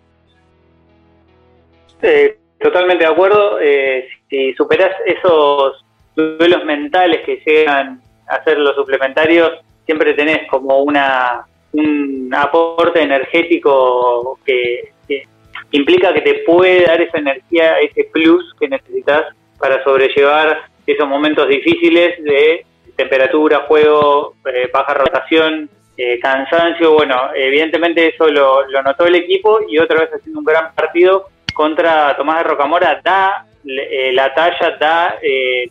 totalmente 2.58 3.04
de 3.04 3.12
acuerdo. 3.12 3.60
Eh, 3.60 4.08
si 4.30 4.54
superás 4.54 4.92
esos 5.06 5.84
duelos 6.16 6.64
mentales 6.64 7.20
que 7.26 7.44
llegan 7.46 8.02
a 8.30 8.42
ser 8.46 8.60
los 8.60 8.76
suplementarios, 8.76 9.52
siempre 9.86 10.14
tenés 10.14 10.48
como 10.50 10.80
una 10.80 11.46
un 11.74 12.34
aporte 12.34 13.02
energético 13.02 14.40
que, 14.46 14.94
que 15.06 15.28
implica 15.72 16.14
que 16.14 16.22
te 16.22 16.34
puede 16.46 16.86
dar 16.86 17.02
esa 17.02 17.18
energía, 17.18 17.78
ese 17.82 18.06
plus 18.06 18.56
que 18.58 18.70
necesitas 18.70 19.36
para 19.60 19.84
sobrellevar 19.84 20.62
esos 20.88 21.08
momentos 21.10 21.50
difíciles 21.50 22.24
de 22.24 22.66
temperatura, 23.00 23.66
juego, 23.66 24.36
eh, 24.46 24.70
baja 24.74 24.94
rotación, 24.94 25.70
eh, 25.96 26.20
cansancio, 26.20 26.94
bueno, 26.94 27.30
evidentemente 27.34 28.08
eso 28.14 28.28
lo, 28.28 28.68
notó 28.84 29.06
el 29.06 29.16
equipo 29.16 29.62
y 29.70 29.78
otra 29.80 30.02
vez 30.02 30.10
haciendo 30.14 30.40
un 30.40 30.46
gran 30.46 30.74
partido 30.76 31.30
contra 31.54 32.16
Tomás 32.18 32.40
de 32.40 32.44
Rocamora, 32.44 33.02
da 33.04 33.46
la 33.64 34.34
talla, 34.34 34.78
da 34.80 35.16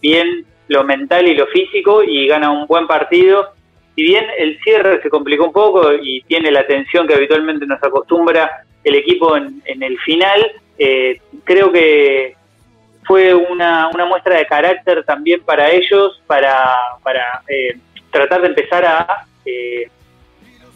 bien 0.00 0.44
lo 0.68 0.84
mental 0.84 1.26
y 1.26 1.34
lo 1.34 1.46
físico 1.46 2.02
y 2.02 2.26
gana 2.28 2.50
un 2.50 2.66
buen 2.66 2.86
partido. 2.86 3.52
Si 3.94 4.02
bien 4.02 4.26
el 4.38 4.58
cierre 4.60 5.00
se 5.02 5.08
complicó 5.08 5.46
un 5.46 5.52
poco 5.52 5.94
y 5.94 6.20
tiene 6.22 6.50
la 6.50 6.66
tensión 6.66 7.06
que 7.06 7.14
habitualmente 7.14 7.66
nos 7.66 7.82
acostumbra 7.82 8.64
el 8.84 8.94
equipo 8.94 9.36
en, 9.36 9.82
el 9.82 9.98
final, 10.00 10.52
creo 11.44 11.72
que 11.72 12.36
fue 13.08 13.34
una, 13.34 13.88
una 13.88 14.04
muestra 14.04 14.36
de 14.36 14.46
carácter 14.46 15.02
también 15.02 15.40
para 15.40 15.70
ellos, 15.70 16.22
para, 16.26 16.76
para 17.02 17.42
eh, 17.48 17.78
tratar 18.10 18.42
de 18.42 18.48
empezar 18.48 18.84
a 18.84 19.24
eh, 19.46 19.88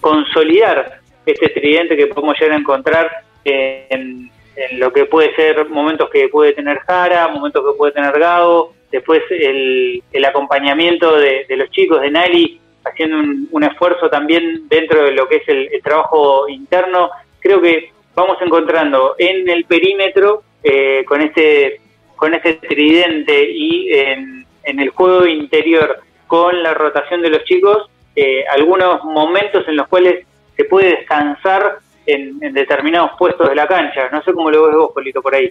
consolidar 0.00 1.00
este 1.26 1.50
tridente 1.50 1.94
que 1.94 2.06
podemos 2.06 2.34
llegar 2.40 2.56
a 2.56 2.60
encontrar 2.60 3.10
en, 3.44 4.30
lo 4.72 4.92
que 4.92 5.04
puede 5.04 5.34
ser 5.34 5.68
momentos 5.68 6.08
que 6.10 6.28
puede 6.28 6.52
tener 6.52 6.78
Jara, 6.80 7.28
momentos 7.28 7.64
que 7.64 7.76
puede 7.76 7.92
tener 7.92 8.18
Gago, 8.18 8.74
después 8.90 9.22
el, 9.30 10.02
el 10.10 10.24
acompañamiento 10.24 11.16
de, 11.16 11.46
los 11.50 11.70
chicos 11.70 12.00
de 12.00 12.10
Nali 12.10 12.60
haciendo 12.84 13.46
un, 13.50 13.64
esfuerzo 13.64 14.08
también 14.08 14.68
dentro 14.68 15.04
de 15.04 15.12
lo 15.12 15.28
que 15.28 15.36
es 15.36 15.48
el, 15.48 15.68
trabajo 15.82 16.48
interno. 16.48 17.10
Creo 17.40 17.60
que 17.60 17.92
vamos 18.14 18.38
encontrando 18.40 19.16
en 19.18 19.48
el 19.48 19.64
perímetro 19.64 20.42
eh, 20.62 21.04
con 21.06 21.20
este 21.20 21.81
con 22.22 22.34
ese 22.34 22.52
tridente 22.52 23.50
y 23.50 23.88
en, 23.92 24.46
el 24.62 24.90
juego 24.90 25.26
interior 25.26 25.98
con 26.28 26.62
la 26.62 26.72
rotación 26.72 27.20
de 27.20 27.30
los 27.30 27.42
chicos, 27.42 27.90
eh, 28.14 28.44
algunos 28.54 29.02
momentos 29.02 29.66
en 29.66 29.74
los 29.74 29.88
cuales 29.88 30.24
se 30.56 30.62
puede 30.66 30.90
descansar 30.98 31.78
en, 32.06 32.38
determinados 32.38 33.10
puestos 33.18 33.48
de 33.48 33.56
la 33.56 33.66
cancha. 33.66 34.08
No 34.12 34.22
sé 34.22 34.32
cómo 34.34 34.52
lo 34.52 34.66
ves 34.66 34.76
vos, 34.76 34.90
Polito, 34.94 35.20
por 35.20 35.34
ahí. 35.34 35.50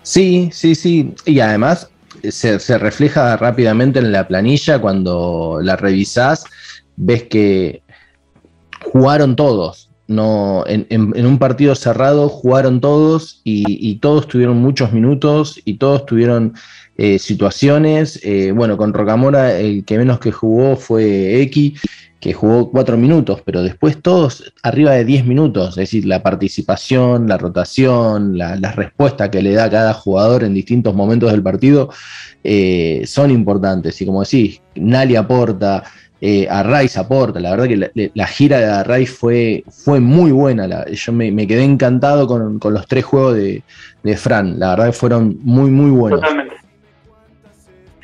Sí, 0.00 0.48
sí, 0.54 0.74
sí. 0.74 1.14
Y 1.26 1.38
además 1.40 1.90
se, 2.22 2.58
se, 2.58 2.78
refleja 2.78 3.36
rápidamente 3.36 3.98
en 3.98 4.12
la 4.12 4.26
planilla 4.26 4.78
cuando 4.78 5.58
la 5.60 5.76
revisás, 5.76 6.46
ves 6.96 7.24
que 7.24 7.82
jugaron 8.90 9.36
todos 9.36 9.85
no, 10.08 10.64
en, 10.66 11.26
un 11.26 11.38
partido 11.38 11.74
cerrado 11.74 12.28
jugaron 12.28 12.80
todos 12.80 13.40
y, 13.44 13.96
todos 13.96 14.28
tuvieron 14.28 14.58
muchos 14.58 14.92
minutos 14.92 15.60
y 15.64 15.74
todos 15.74 16.06
tuvieron 16.06 16.54
eh, 16.96 17.18
situaciones. 17.18 18.20
Eh, 18.22 18.52
bueno, 18.52 18.76
con 18.76 18.92
Rocamora 18.94 19.58
el 19.58 19.84
que 19.84 19.98
menos 19.98 20.20
que 20.20 20.30
jugó 20.30 20.76
fue 20.76 21.42
X, 21.42 21.80
que 22.20 22.32
jugó 22.32 22.70
cuatro 22.70 22.96
minutos, 22.96 23.42
pero 23.44 23.62
después 23.62 24.00
todos 24.00 24.52
arriba 24.62 24.92
de 24.92 25.04
10 25.04 25.26
minutos, 25.26 25.70
es 25.70 25.76
decir, 25.76 26.06
la 26.06 26.22
participación, 26.22 27.28
la 27.28 27.38
rotación, 27.38 28.38
la, 28.38 28.56
respuesta 28.72 29.30
que 29.30 29.42
le 29.42 29.52
da 29.54 29.68
cada 29.70 29.92
jugador 29.92 30.44
en 30.44 30.54
distintos 30.54 30.94
momentos 30.94 31.30
del 31.32 31.42
partido 31.42 31.90
eh, 32.44 33.02
son 33.06 33.30
importantes. 33.30 34.00
Y 34.00 34.06
como 34.06 34.22
decís, 34.22 34.62
Nali 34.76 35.16
aporta. 35.16 35.84
Eh, 36.18 36.46
Arraiz 36.48 36.96
aporta, 36.96 37.40
la 37.40 37.50
verdad 37.50 37.68
que 37.68 38.10
la, 38.14 38.26
gira 38.26 38.58
de 38.58 38.64
Arraiz 38.64 39.10
fue, 39.10 39.62
fue 39.68 40.00
muy 40.00 40.32
buena, 40.32 40.86
yo 40.86 41.12
me, 41.12 41.46
quedé 41.46 41.62
encantado 41.62 42.26
con, 42.26 42.58
los 42.72 42.86
tres 42.86 43.04
juegos 43.04 43.36
de, 43.36 43.62
Fran, 44.16 44.58
la 44.58 44.70
verdad 44.70 44.86
que 44.86 44.92
fueron 44.92 45.36
muy, 45.42 45.70
muy 45.70 45.90
buenos. 45.90 46.20
Totalmente. 46.20 46.56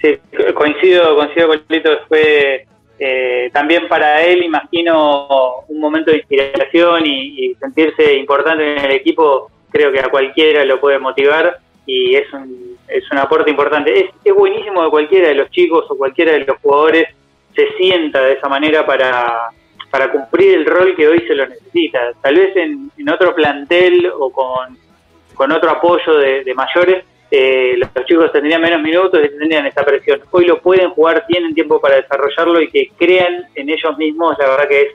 Sí, 0.03 0.19
coincido, 0.55 1.17
coincido 1.17 1.49
con 1.49 1.63
Lito, 1.69 1.91
fue 2.07 2.67
eh, 2.99 3.51
también 3.55 3.89
para 3.89 4.23
él, 4.23 4.43
imagino, 4.43 5.65
un 5.69 5.81
momento 5.81 6.11
de 6.11 6.19
inspiración 6.19 7.07
y, 7.07 7.55
sentirse 7.55 8.15
importante 8.19 8.77
en 8.77 8.85
el 8.85 8.91
equipo, 8.91 9.51
creo 9.71 9.91
que 9.91 10.01
a 10.01 10.11
cualquiera 10.11 10.67
lo 10.67 10.81
puede 10.81 10.99
motivar 10.99 11.59
y 11.87 12.17
es 12.17 12.31
un, 12.35 12.77
es 12.89 13.11
un 13.11 13.19
aporte 13.19 13.51
importante. 13.51 13.99
Es, 13.99 14.11
es 14.23 14.35
buenísimo 14.35 14.85
de 14.85 14.91
cualquiera 14.91 15.29
de 15.29 15.35
los 15.35 15.51
chicos 15.51 15.87
o 15.89 15.97
cualquiera 15.97 16.33
de 16.33 16.41
los 16.41 16.59
jugadores 16.59 17.07
se 17.55 17.69
sienta 17.77 18.23
de 18.23 18.35
esa 18.35 18.49
manera 18.49 18.85
para, 18.85 19.51
para 19.91 20.11
cumplir 20.11 20.55
el 20.55 20.67
rol 20.67 20.97
que 20.97 21.09
hoy 21.09 21.21
se 21.27 21.35
lo 21.35 21.47
necesita. 21.47 22.13
Tal 22.23 22.37
vez 22.37 22.57
en, 22.57 22.91
otro 23.13 23.35
plantel 23.35 24.11
o 24.19 24.31
con, 24.31 25.53
otro 25.53 25.71
apoyo 25.71 26.15
de, 26.19 26.53
mayores, 26.55 27.05
eh, 27.31 27.75
los 27.77 28.07
chicos 28.07 28.33
tendrían 28.33 28.61
menos 28.61 28.81
minutos 28.81 29.21
y 29.25 29.29
tendrían 29.29 29.67
esa 29.67 29.85
presión. 29.85 30.21
Hoy 30.31 30.47
lo 30.47 30.61
pueden 30.61 30.91
jugar, 30.91 31.27
tienen 31.27 31.55
tiempo 31.55 31.81
para 31.81 31.97
desarrollarlo 31.97 32.61
y 32.61 32.71
que 32.71 32.91
crean 32.97 33.47
en 33.55 33.69
ellos 33.69 33.97
mismos, 33.99 34.37
la 34.39 34.49
verdad 34.49 34.69
que 34.69 34.83
es 34.83 34.89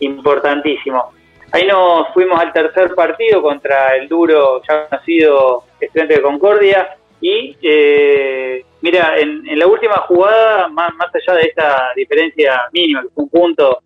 importantísimo. 0.00 1.12
Ahí 1.52 1.66
nos 1.66 2.12
fuimos 2.12 2.38
al 2.38 2.52
tercer 2.52 2.94
partido 2.94 3.40
contra 3.40 3.96
el 3.96 4.08
duro 4.08 4.60
ya 4.68 4.88
conocido 4.88 5.64
Estudiante 5.80 6.16
de 6.16 6.22
Concordia 6.22 6.96
y 7.20 7.56
eh, 7.62 8.64
Mira, 8.82 9.18
en, 9.18 9.58
la 9.58 9.66
última 9.66 9.94
jugada, 10.08 10.68
más, 10.68 10.92
allá 11.12 11.38
de 11.38 11.48
esta 11.48 11.92
diferencia 11.96 12.62
mínima, 12.72 13.02
que 13.02 13.08
fue 13.08 13.24
un 13.24 13.30
punto, 13.30 13.78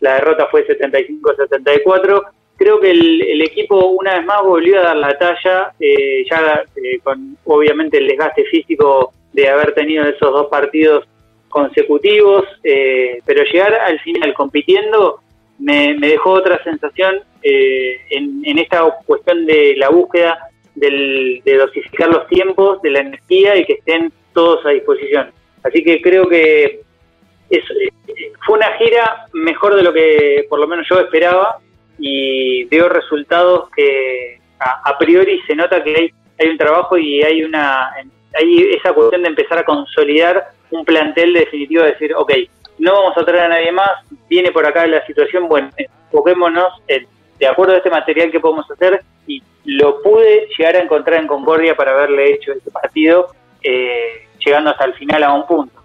la 0.00 0.14
derrota 0.14 0.46
fue 0.50 0.66
75-74, 0.66 2.22
creo 2.56 2.80
que 2.80 2.90
el, 2.90 3.42
equipo 3.42 3.86
una 3.86 4.16
vez 4.16 4.24
más 4.24 4.42
volvió 4.42 4.78
a 4.78 4.84
dar 4.84 4.96
la 4.96 5.18
talla, 5.18 5.72
eh, 5.78 6.24
ya 6.30 6.64
eh, 6.76 6.98
con 7.02 7.36
obviamente 7.44 7.98
el 7.98 8.06
desgaste 8.06 8.44
físico 8.44 9.12
de 9.32 9.48
haber 9.48 9.74
tenido 9.74 10.04
esos 10.04 10.32
dos 10.32 10.46
partidos 10.46 11.04
consecutivos, 11.48 12.44
eh, 12.64 13.20
pero 13.24 13.44
llegar 13.44 13.74
al 13.74 14.00
final 14.00 14.34
compitiendo 14.34 15.20
me, 15.58 15.94
dejó 15.98 16.32
otra 16.32 16.62
sensación 16.64 17.22
en, 17.42 18.42
en, 18.44 18.58
esta 18.58 18.82
cuestión 19.06 19.46
de 19.46 19.74
la 19.76 19.88
búsqueda 19.88 20.50
del, 20.74 21.40
de 21.44 21.56
dosificar 21.56 22.08
los 22.08 22.26
tiempos 22.26 22.82
de 22.82 22.90
la 22.90 23.00
energía 23.00 23.56
y 23.56 23.64
que 23.64 23.74
estén 23.74 24.12
todos 24.36 24.64
a 24.66 24.70
disposición. 24.70 25.32
Así 25.64 25.82
que 25.82 26.02
creo 26.02 26.28
que 26.28 26.82
es, 27.48 27.64
fue 28.44 28.58
una 28.58 28.70
gira 28.72 29.26
mejor 29.32 29.74
de 29.74 29.82
lo 29.82 29.94
que 29.94 30.46
por 30.50 30.60
lo 30.60 30.68
menos 30.68 30.86
yo 30.88 31.00
esperaba 31.00 31.56
y 31.98 32.64
veo 32.64 32.90
resultados 32.90 33.70
que 33.74 34.38
a, 34.60 34.96
priori 34.98 35.40
se 35.46 35.56
nota 35.56 35.82
que 35.82 35.96
hay, 35.96 36.10
hay 36.38 36.48
un 36.48 36.58
trabajo 36.58 36.98
y 36.98 37.22
hay 37.22 37.42
una 37.42 37.90
hay 38.38 38.70
esa 38.78 38.92
cuestión 38.92 39.22
de 39.22 39.28
empezar 39.28 39.58
a 39.58 39.64
consolidar 39.64 40.48
un 40.70 40.84
plantel 40.84 41.32
definitivo 41.32 41.82
de 41.82 41.92
decir, 41.92 42.14
ok, 42.14 42.32
no 42.78 42.92
vamos 42.92 43.16
a 43.16 43.24
traer 43.24 43.44
a 43.44 43.48
nadie 43.48 43.72
más, 43.72 43.92
viene 44.28 44.52
por 44.52 44.66
acá 44.66 44.86
la 44.86 45.06
situación, 45.06 45.48
bueno, 45.48 45.70
enfoquémonos 45.76 46.74
de 46.86 47.46
acuerdo 47.46 47.72
a 47.72 47.78
este 47.78 47.88
material 47.88 48.30
que 48.30 48.40
podemos 48.40 48.70
hacer 48.70 49.02
y 49.26 49.42
lo 49.64 50.02
pude 50.02 50.48
llegar 50.56 50.76
a 50.76 50.82
encontrar 50.82 51.20
en 51.20 51.26
Concordia 51.26 51.74
para 51.74 51.92
haberle 51.92 52.34
hecho 52.34 52.52
este 52.52 52.70
partido 52.70 53.28
eh, 53.62 54.25
llegando 54.46 54.70
hasta 54.70 54.84
el 54.84 54.94
final 54.94 55.22
a 55.24 55.34
un 55.34 55.46
punto. 55.46 55.76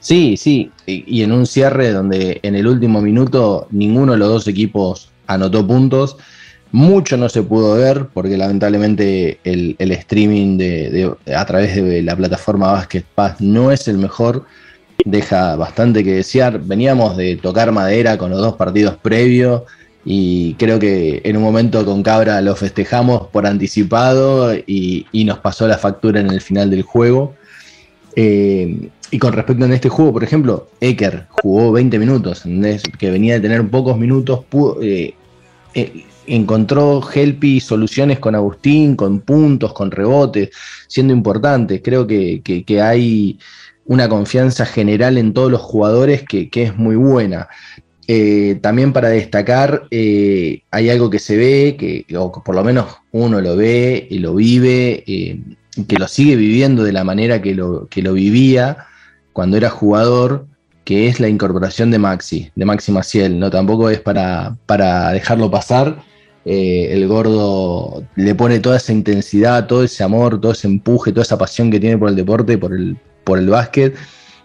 Sí, 0.00 0.36
sí, 0.36 0.70
y, 0.86 1.22
en 1.22 1.32
un 1.32 1.46
cierre 1.46 1.92
donde 1.92 2.40
en 2.42 2.54
el 2.54 2.66
último 2.66 3.00
minuto 3.00 3.66
ninguno 3.70 4.12
de 4.12 4.18
los 4.18 4.28
dos 4.28 4.48
equipos 4.48 5.10
anotó 5.26 5.66
puntos. 5.66 6.16
Mucho 6.72 7.16
no 7.16 7.28
se 7.28 7.42
pudo 7.42 7.76
ver 7.76 8.06
porque 8.12 8.36
lamentablemente 8.36 9.38
el, 9.44 9.76
streaming 9.78 10.58
de, 10.58 11.12
a 11.34 11.44
través 11.46 11.76
de 11.76 12.02
la 12.02 12.16
plataforma 12.16 12.72
Basket 12.72 13.04
Pass 13.14 13.40
no 13.40 13.70
es 13.70 13.88
el 13.88 13.98
mejor. 13.98 14.44
Deja 15.04 15.56
bastante 15.56 16.02
que 16.02 16.14
desear. 16.14 16.60
Veníamos 16.60 17.16
de 17.16 17.36
tocar 17.36 17.70
madera 17.72 18.18
con 18.18 18.30
los 18.30 18.40
dos 18.40 18.56
partidos 18.56 18.96
previos 18.96 19.62
y 20.04 20.54
creo 20.54 20.78
que 20.78 21.20
en 21.24 21.36
un 21.36 21.42
momento 21.42 21.84
con 21.84 22.02
Cabra 22.02 22.40
lo 22.40 22.54
festejamos 22.56 23.28
por 23.28 23.46
anticipado 23.46 24.54
y 24.54 25.24
nos 25.24 25.38
pasó 25.38 25.66
la 25.68 25.78
factura 25.78 26.20
en 26.20 26.30
el 26.30 26.40
final 26.40 26.70
del 26.70 26.82
juego. 26.82 27.34
Eh, 28.18 28.88
y 29.10 29.18
con 29.18 29.34
respecto 29.34 29.66
a 29.66 29.74
este 29.74 29.90
juego, 29.90 30.14
por 30.14 30.24
ejemplo, 30.24 30.68
Eker 30.80 31.26
jugó 31.28 31.70
20 31.70 31.98
minutos, 31.98 32.42
que 32.98 33.10
venía 33.10 33.34
de 33.34 33.40
tener 33.40 33.68
pocos 33.68 33.96
minutos, 33.98 34.40
eh, 34.82 35.14
eh, 35.74 36.04
encontró 36.26 37.02
Helpi 37.14 37.60
soluciones 37.60 38.18
con 38.18 38.34
Agustín, 38.34 38.96
con 38.96 39.20
puntos, 39.20 39.74
con 39.74 39.90
rebotes, 39.90 40.48
siendo 40.88 41.12
importante. 41.12 41.82
Creo 41.82 42.06
que, 42.06 42.42
hay 42.82 43.38
una 43.84 44.08
confianza 44.08 44.64
general 44.64 45.18
en 45.18 45.32
todos 45.32 45.52
los 45.52 45.60
jugadores 45.60 46.24
que, 46.24 46.48
es 46.52 46.76
muy 46.76 46.96
buena. 46.96 47.48
también 48.62 48.92
para 48.92 49.10
destacar, 49.10 49.86
hay 49.90 50.90
algo 50.90 51.10
que 51.10 51.18
se 51.18 51.36
ve, 51.36 51.76
que, 51.78 52.06
o 52.16 52.32
por 52.42 52.54
lo 52.54 52.64
menos 52.64 52.86
uno 53.12 53.40
lo 53.40 53.56
ve 53.56 54.08
y 54.10 54.18
lo 54.18 54.34
vive, 54.34 55.04
que 55.84 55.96
lo 55.96 56.08
sigue 56.08 56.36
viviendo 56.36 56.84
de 56.84 56.92
la 56.92 57.04
manera 57.04 57.42
que 57.42 57.54
lo, 57.54 57.88
que 57.88 58.02
lo 58.02 58.14
vivía 58.14 58.86
cuando 59.32 59.56
era 59.56 59.68
jugador, 59.68 60.46
que 60.84 61.08
es 61.08 61.20
la 61.20 61.28
incorporación 61.28 61.90
de 61.90 61.98
Maxi, 61.98 62.50
de 62.54 62.64
Maxi 62.64 62.92
Maciel. 62.92 63.38
¿no? 63.38 63.50
Tampoco 63.50 63.90
es 63.90 64.00
para, 64.00 64.56
para 64.66 65.10
dejarlo 65.10 65.50
pasar. 65.50 66.02
Eh, 66.44 66.92
el 66.92 67.08
gordo 67.08 68.04
le 68.14 68.34
pone 68.34 68.60
toda 68.60 68.76
esa 68.76 68.92
intensidad, 68.92 69.66
todo 69.66 69.82
ese 69.82 70.04
amor, 70.04 70.40
todo 70.40 70.52
ese 70.52 70.68
empuje, 70.68 71.10
toda 71.10 71.22
esa 71.22 71.36
pasión 71.36 71.70
que 71.70 71.80
tiene 71.80 71.98
por 71.98 72.08
el 72.08 72.16
deporte, 72.16 72.56
por 72.56 72.72
el, 72.72 72.96
por 73.24 73.38
el 73.38 73.48
básquet. 73.48 73.96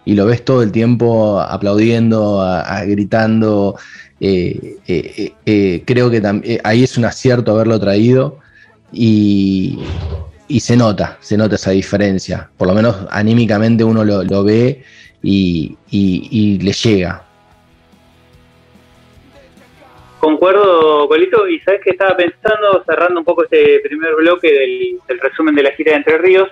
y 0.04 0.14
lo 0.14 0.26
ves 0.26 0.44
todo 0.44 0.62
el 0.62 0.72
tiempo 0.72 1.40
aplaudiendo, 1.40 2.44
gritando. 2.86 3.76
Eh, 4.20 4.76
eh, 4.86 5.82
creo 5.86 6.10
que 6.10 6.60
ahí 6.64 6.82
es 6.82 6.98
un 6.98 7.04
acierto 7.04 7.52
haberlo 7.52 7.78
traído 7.80 8.38
y, 8.92 9.78
se 10.60 10.76
nota, 10.76 11.18
se 11.20 11.36
nota 11.36 11.54
esa 11.56 11.70
diferencia. 11.70 12.50
Por 12.56 12.68
lo 12.68 12.74
menos 12.74 13.06
anímicamente 13.10 13.84
uno 13.84 14.04
lo, 14.04 14.44
ve 14.44 14.82
y, 15.22 16.58
le 16.60 16.72
llega. 16.72 17.24
Concuerdo, 20.20 21.08
Colito, 21.08 21.48
y 21.48 21.58
sabes 21.60 21.80
que 21.82 21.90
estaba 21.90 22.16
pensando, 22.16 22.84
cerrando 22.86 23.20
un 23.20 23.24
poco 23.24 23.44
este 23.44 23.80
primer 23.80 24.14
bloque 24.14 24.52
del 25.08 25.18
resumen 25.20 25.54
de 25.54 25.64
la 25.64 25.72
gira 25.72 25.92
de 25.92 25.98
Entre 25.98 26.18
Ríos, 26.18 26.48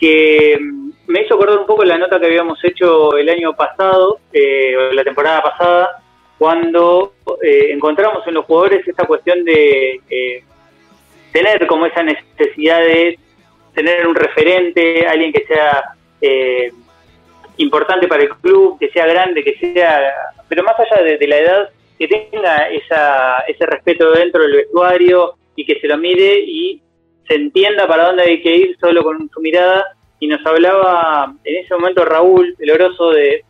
que 0.00 0.58
mm, 0.60 0.90
me 1.06 1.22
hizo 1.22 1.34
acordar 1.34 1.58
un 1.58 1.66
poco 1.66 1.84
la 1.84 1.98
nota 1.98 2.18
que 2.18 2.26
habíamos 2.26 2.62
hecho 2.64 3.16
el 3.16 3.28
año 3.28 3.54
pasado, 3.54 4.18
eh, 4.32 4.90
la 4.92 5.04
temporada 5.04 5.42
pasada, 5.42 6.02
cuando 6.38 7.14
eh, 7.42 7.70
encontramos 7.72 8.26
en 8.26 8.34
los 8.34 8.44
jugadores 8.44 8.86
esta 8.86 9.06
cuestión 9.06 9.44
de 9.44 10.00
eh, 10.10 10.44
tener 11.36 11.66
como 11.66 11.84
esa 11.84 12.02
necesidad 12.02 12.80
de 12.80 13.18
tener 13.74 14.06
un 14.06 14.14
referente, 14.14 15.06
alguien 15.06 15.34
que 15.34 15.44
sea 15.44 15.84
eh, 16.22 16.72
importante 17.58 18.08
para 18.08 18.22
el 18.22 18.30
club, 18.30 18.78
que 18.78 18.88
sea 18.88 19.06
grande, 19.06 19.44
que 19.44 19.58
sea, 19.58 20.14
pero 20.48 20.62
más 20.62 20.76
allá 20.80 21.02
de, 21.02 21.28
la 21.28 21.36
edad, 21.36 21.70
que 21.98 22.08
tenga 22.08 22.68
esa, 22.70 23.40
ese 23.40 23.66
respeto 23.66 24.12
dentro 24.12 24.42
del 24.42 24.56
vestuario 24.56 25.34
y 25.56 25.66
que 25.66 25.78
se 25.78 25.88
lo 25.88 25.98
mire 25.98 26.38
y 26.38 26.80
se 27.28 27.34
entienda 27.34 27.86
para 27.86 28.06
dónde 28.06 28.22
hay 28.22 28.40
que 28.40 28.56
ir 28.56 28.76
solo 28.80 29.02
con 29.02 29.28
su 29.28 29.40
mirada. 29.40 29.84
Y 30.18 30.28
nos 30.28 30.44
hablaba 30.46 31.34
en 31.44 31.56
ese 31.56 31.74
momento 31.74 32.06
Raúl, 32.06 32.56
el 32.58 32.70
oroso, 32.70 33.10
de 33.10 33.44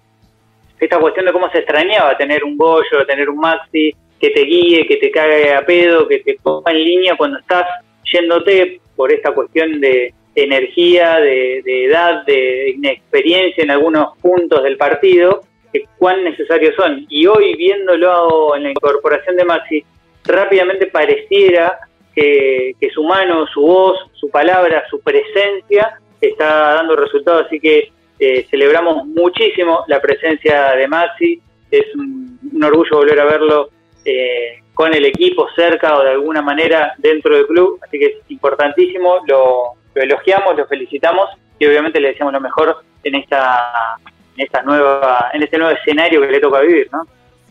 esta 0.81 0.99
cuestión 0.99 1.27
de 1.27 1.33
cómo 1.33 1.49
se 1.53 1.59
extrañaba 1.59 2.17
tener 2.17 2.43
un 2.43 2.57
Goyo, 2.57 3.07
tener 3.07 3.31
un 3.31 3.39
Maxi 3.39 3.95
que 4.21 4.31
te 4.31 4.43
guíe, 4.43 4.87
que 4.87 4.97
te 4.97 5.11
cague 5.11 5.53
a 5.53 5.65
pedo, 5.65 6.09
que 6.09 6.21
te 6.21 6.39
ponga 6.43 6.73
en 6.73 6.85
línea 6.85 7.17
cuando 7.17 7.39
estás 7.39 7.65
yéndote 8.11 8.81
por 8.95 9.13
esta 9.13 9.33
cuestión 9.33 9.81
de 9.81 10.15
energía, 10.35 11.19
de, 11.19 11.63
edad, 11.85 12.25
de 12.27 12.71
inexperiencia 12.71 13.65
en 13.65 13.71
algunos 13.71 14.17
puntos 14.19 14.63
del 14.63 14.77
partido, 14.77 15.41
que 15.73 15.85
cuán 15.99 16.25
necesarios 16.25 16.75
son. 16.77 17.07
Y 17.09 17.27
hoy 17.27 17.57
viéndolo 17.57 18.55
en 18.55 18.65
la 18.65 18.71
incorporación 18.71 19.37
de 19.37 19.45
Maxi, 19.45 19.85
rápidamente 20.25 20.87
pareciera 20.87 21.79
que, 22.15 22.75
su 22.93 23.05
mano, 23.05 23.47
su 23.47 23.61
voz, 23.61 23.99
su 24.15 24.31
palabra, 24.31 24.85
su 24.89 25.01
presencia 25.01 25.99
está 26.21 26.75
dando 26.75 26.97
resultados, 26.97 27.47
así 27.47 27.61
que 27.61 27.93
eh, 28.19 28.47
celebramos 28.51 29.07
muchísimo 29.07 29.85
la 29.87 30.01
presencia 30.01 30.73
de 30.73 30.89
Maxi, 30.89 31.41
es 31.71 31.95
un, 31.95 32.39
orgullo 32.63 32.97
volver 32.97 33.21
a 33.21 33.25
verlo 33.27 33.69
eh, 34.07 34.63
con 34.73 34.95
el 34.95 35.05
equipo 35.05 35.49
cerca 35.57 35.97
o 35.97 36.05
de 36.05 36.11
alguna 36.11 36.43
manera 36.43 36.95
dentro 36.99 37.35
del 37.35 37.47
club, 37.47 37.81
así 37.83 37.99
que 37.99 38.07
es 38.07 38.13
importantísimo, 38.29 39.17
lo, 39.27 39.73
elogiamos, 39.95 40.57
lo 40.57 40.67
felicitamos 40.67 41.29
y 41.59 41.67
obviamente 41.67 42.01
le 42.01 42.09
deseamos 42.09 42.33
lo 42.33 42.41
mejor 42.41 42.85
en 43.03 43.17
esta 43.17 43.97
en 44.37 44.45
esta 44.45 44.63
nueva 44.63 45.31
en 45.33 45.43
este 45.43 45.59
nuevo 45.59 45.77
escenario 45.77 46.21
que 46.21 46.27
le 46.29 46.41
toca 46.41 46.61
vivir, 46.61 46.89
¿no? 46.93 47.07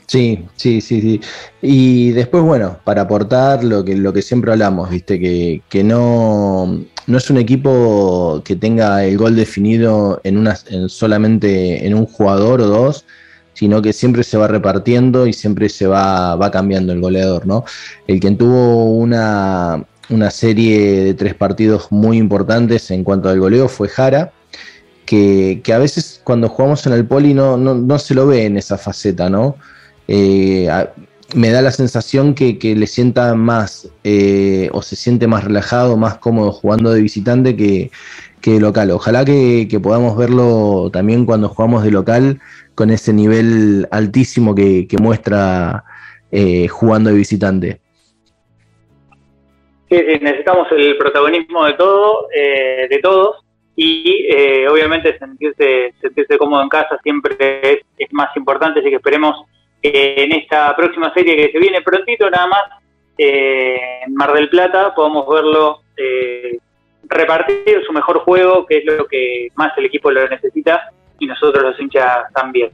Sí, 0.08 0.46
sí, 0.56 0.82
sí, 0.82 1.02
sí. 1.02 1.22
Y 1.62 2.12
después, 2.12 2.44
bueno, 2.44 2.78
para 2.84 3.02
aportar 3.02 3.64
lo 3.64 3.84
que, 3.84 3.96
lo 3.96 4.14
que 4.14 4.22
siempre 4.22 4.52
hablamos, 4.52 4.90
viste, 4.92 5.20
que, 5.20 5.62
que 5.68 5.84
no, 5.84 6.86
no 7.08 7.18
es 7.18 7.30
un 7.30 7.38
equipo 7.38 8.42
que 8.46 8.56
tenga 8.56 9.04
el 9.04 9.18
gol 9.18 9.36
definido 9.36 10.22
en 10.24 10.38
una, 10.38 10.56
en 10.70 10.90
solamente 10.90 11.86
en 11.86 11.96
un 11.96 12.06
jugador 12.06 12.62
o 12.62 12.68
dos, 12.68 13.06
sino 13.56 13.82
que 13.82 13.94
siempre 13.94 14.24
se 14.24 14.38
va 14.38 14.48
repartiendo 14.48 15.26
y 15.26 15.34
siempre 15.34 15.70
se 15.70 15.88
va, 15.88 16.36
va 16.36 16.52
cambiando 16.52 16.94
el 16.94 17.02
goleador, 17.02 17.48
¿no? 17.48 17.64
El 18.06 18.20
que 18.20 18.30
tuvo 18.32 18.86
una, 18.94 19.84
una 20.10 20.30
serie 20.30 21.04
de 21.04 21.14
tres 21.16 21.34
partidos 21.34 21.92
muy 21.92 22.18
importantes 22.18 22.92
en 22.92 23.04
cuanto 23.04 23.30
al 23.30 23.40
goleo 23.40 23.68
fue 23.68 23.88
Jara, 23.88 24.34
que, 25.06 25.62
que 25.64 25.74
a 25.74 25.78
veces 25.78 26.22
cuando 26.24 26.50
jugamos 26.50 26.86
en 26.86 26.94
el 26.94 27.06
poli 27.06 27.34
no, 27.34 27.58
no, 27.58 27.74
no 27.74 27.98
se 27.98 28.14
lo 28.14 28.28
ve 28.28 28.46
en 28.46 28.58
esa 28.58 28.78
faceta, 28.78 29.30
¿no? 29.30 29.56
Eh, 30.08 30.70
me 31.34 31.50
da 31.50 31.62
la 31.62 31.72
sensación 31.72 32.36
que, 32.36 32.58
le 32.62 32.88
sienta 32.88 33.34
más 33.36 33.90
eh, 34.04 34.70
o 34.74 34.82
se 34.82 34.96
siente 34.96 35.28
más 35.28 35.44
relajado, 35.44 35.98
más 35.98 36.18
cómodo 36.18 36.52
jugando 36.52 36.92
de 36.92 37.02
visitante 37.02 37.56
que, 37.56 37.92
que 38.46 38.60
local. 38.60 38.92
Ojalá 38.92 39.26
que, 39.26 39.68
podamos 39.82 40.16
verlo 40.16 40.92
también 40.94 41.26
cuando 41.26 41.50
jugamos 41.50 41.84
de 41.84 41.90
local 41.90 42.40
con 42.76 42.92
ese 42.92 43.12
nivel 43.12 43.88
altísimo 43.90 44.54
que, 44.54 44.88
muestra 45.02 45.84
eh, 46.32 46.68
jugando 46.68 47.10
de 47.10 47.16
visitante. 47.16 47.82
Sí, 49.90 49.98
necesitamos 50.22 50.68
el 50.72 50.96
protagonismo 50.98 51.66
de 51.66 51.74
todo, 51.74 52.28
de 52.32 53.00
todos, 53.02 53.38
y 53.76 54.28
obviamente 54.70 55.18
sentirse, 55.18 55.96
sentirse 56.00 56.38
cómodo 56.38 56.62
en 56.62 56.70
casa 56.70 57.00
siempre 57.02 57.36
es, 57.62 57.80
es 57.98 58.14
más 58.14 58.30
importante, 58.38 58.80
así 58.80 58.90
que 58.90 58.98
esperemos 58.98 59.44
en 59.82 60.32
esta 60.34 60.76
próxima 60.76 61.14
serie 61.14 61.36
que 61.36 61.52
se 61.52 61.60
viene 61.60 61.82
prontito, 61.82 62.30
nada 62.30 62.48
más, 62.48 62.64
eh, 63.18 64.02
en 64.06 64.14
Mar 64.14 64.34
del 64.34 64.50
Plata, 64.50 64.94
podamos 64.96 65.28
verlo 65.28 65.82
eh, 65.96 66.58
repartir 67.10 67.84
su 67.86 67.94
mejor 67.94 68.20
juego, 68.20 68.66
que 68.66 68.78
es 68.78 68.86
lo 68.86 69.06
que 69.06 69.50
más 69.56 69.78
el 69.78 69.86
equipo 69.86 70.12
lo 70.12 70.28
necesita, 70.28 70.92
y 71.20 71.26
nosotros 71.26 71.64
los 71.64 71.80
hinchas 71.80 72.32
también. 72.34 72.72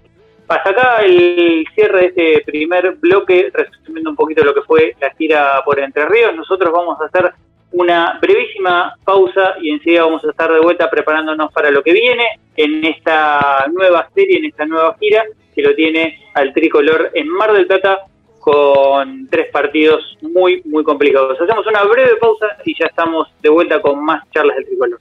Hasta 0.48 0.70
acá 0.70 1.02
el 1.04 1.65
cierre 1.74 2.00
de 2.00 2.06
este 2.08 2.44
primer 2.46 2.96
bloque, 2.96 3.52
resumiendo 3.54 4.10
un 4.10 4.15
poquito 4.15 4.44
lo 4.44 4.54
que 4.54 4.62
fue 4.63 4.96
la 5.00 5.12
gira 5.12 5.62
por 5.63 5.80
Entre 5.80 6.06
Ríos, 6.06 6.36
nosotros 6.36 6.74
vamos 6.74 7.00
a 7.00 7.06
hacer 7.06 7.32
una 7.72 8.20
brevísima 8.22 8.96
pausa 9.06 9.56
y 9.62 9.72
enseguida 9.72 10.04
vamos 10.04 10.26
a 10.26 10.32
estar 10.32 10.52
de 10.52 10.60
vuelta 10.60 10.89
preparándonos 10.89 11.54
para 11.54 11.72
lo 11.72 11.82
que 11.82 11.94
viene 11.94 12.26
en 12.58 12.84
esta 12.84 13.65
nueva 13.72 14.10
serie, 14.13 14.39
en 14.39 14.46
esta 14.46 14.65
nueva 14.65 14.96
gira 15.00 15.24
que 15.56 15.62
lo 15.62 15.74
tiene 15.74 16.20
al 16.34 16.54
tricolor 16.54 17.12
en 17.13 17.30
Mar 17.30 17.54
del 17.54 17.67
Plata 17.67 18.00
con 18.42 19.28
tres 19.30 19.52
partidos 19.52 20.18
muy, 20.22 20.62
muy 20.66 20.84
complicados. 20.84 21.40
Hacemos 21.40 21.66
una 21.68 21.84
breve 21.84 22.18
pausa 22.20 22.48
y 22.66 22.78
ya 22.78 22.88
estamos 22.88 23.28
de 23.42 23.50
vuelta 23.50 23.82
con 23.82 24.04
más 24.04 24.24
charlas 24.32 24.58
del 24.58 24.66
tricolor. 24.66 25.00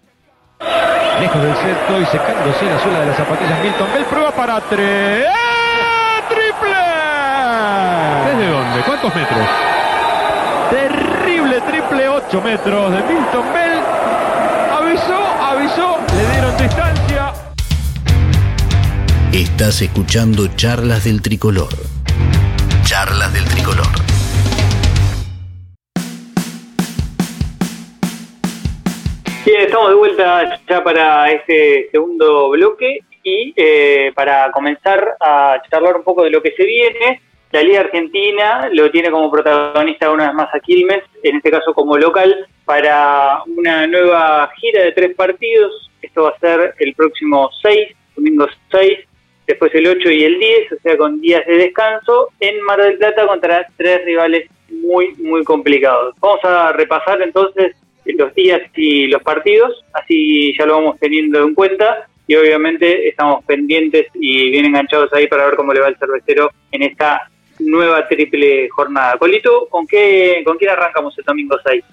Lejos 1.20 1.42
del 1.42 1.54
centro 1.56 2.00
y 2.00 2.04
secándose 2.04 2.64
la 2.66 2.78
suela 2.78 3.00
de 3.00 3.06
las 3.06 3.16
zapatillas 3.16 3.64
Milton 3.64 3.88
Bell, 3.94 4.04
prueba 4.04 4.30
para 4.30 4.60
tres. 4.60 5.26
¡Triple! 6.28 6.76
¿Desde 8.26 8.50
dónde? 8.50 8.82
¿Cuántos 8.86 9.14
metros? 9.14 9.48
Terrible 10.70 11.60
triple, 11.62 12.08
8 12.08 12.42
metros 12.42 12.92
de 12.92 13.02
Milton 13.02 13.52
Bell. 13.54 13.80
Avisó, 14.78 15.18
avisó, 15.40 15.96
le 16.14 16.32
dieron 16.32 16.56
distancia. 16.58 17.32
Estás 19.32 19.80
escuchando 19.80 20.46
Charlas 20.56 21.04
del 21.04 21.22
Tricolor. 21.22 21.99
Charlas 22.90 23.32
del 23.32 23.44
Tricolor. 23.44 23.86
Bien, 29.46 29.60
estamos 29.60 29.90
de 29.90 29.94
vuelta 29.94 30.60
ya 30.68 30.82
para 30.82 31.30
este 31.30 31.88
segundo 31.92 32.50
bloque 32.50 32.98
y 33.22 33.54
eh, 33.54 34.10
para 34.16 34.50
comenzar 34.50 35.14
a 35.20 35.62
charlar 35.70 35.98
un 35.98 36.02
poco 36.02 36.24
de 36.24 36.30
lo 36.30 36.42
que 36.42 36.50
se 36.56 36.64
viene. 36.64 37.22
La 37.52 37.62
Liga 37.62 37.78
Argentina 37.78 38.68
lo 38.72 38.90
tiene 38.90 39.12
como 39.12 39.30
protagonista 39.30 40.10
una 40.10 40.26
vez 40.26 40.34
más 40.34 40.52
a 40.52 40.58
Quilmes, 40.58 41.04
en 41.22 41.36
este 41.36 41.52
caso 41.52 41.72
como 41.72 41.96
local, 41.96 42.48
para 42.64 43.44
una 43.56 43.86
nueva 43.86 44.50
gira 44.56 44.82
de 44.82 44.90
tres 44.90 45.14
partidos. 45.14 45.92
Esto 46.02 46.24
va 46.24 46.30
a 46.30 46.38
ser 46.40 46.74
el 46.80 46.92
próximo 46.96 47.50
6, 47.62 47.88
domingo 48.16 48.48
6, 48.72 48.98
después 49.50 49.74
el 49.74 49.86
8 49.86 50.10
y 50.10 50.24
el 50.24 50.38
10, 50.38 50.72
o 50.72 50.76
sea, 50.82 50.96
con 50.96 51.20
días 51.20 51.46
de 51.46 51.56
descanso, 51.56 52.28
en 52.40 52.62
Mar 52.62 52.80
del 52.80 52.98
Plata 52.98 53.26
contra 53.26 53.66
tres 53.76 54.04
rivales 54.04 54.48
muy, 54.70 55.14
muy 55.16 55.44
complicados. 55.44 56.14
Vamos 56.20 56.40
a 56.44 56.72
repasar 56.72 57.20
entonces 57.22 57.74
los 58.04 58.34
días 58.34 58.60
y 58.74 59.06
los 59.06 59.22
partidos, 59.22 59.84
así 59.92 60.52
ya 60.58 60.66
lo 60.66 60.74
vamos 60.74 60.98
teniendo 60.98 61.42
en 61.44 61.54
cuenta 61.54 62.08
y 62.26 62.34
obviamente 62.36 63.08
estamos 63.08 63.44
pendientes 63.44 64.06
y 64.14 64.50
bien 64.50 64.66
enganchados 64.66 65.12
ahí 65.12 65.26
para 65.26 65.46
ver 65.46 65.56
cómo 65.56 65.72
le 65.72 65.80
va 65.80 65.88
el 65.88 65.96
cervecero 65.96 66.50
en 66.72 66.82
esta 66.82 67.28
nueva 67.58 68.06
triple 68.08 68.68
jornada. 68.70 69.16
Colito, 69.18 69.66
¿con 69.68 69.86
qué 69.86 70.42
con 70.44 70.56
quién 70.56 70.70
arrancamos 70.70 71.16
el 71.18 71.24
domingo 71.24 71.56
6? 71.64 71.84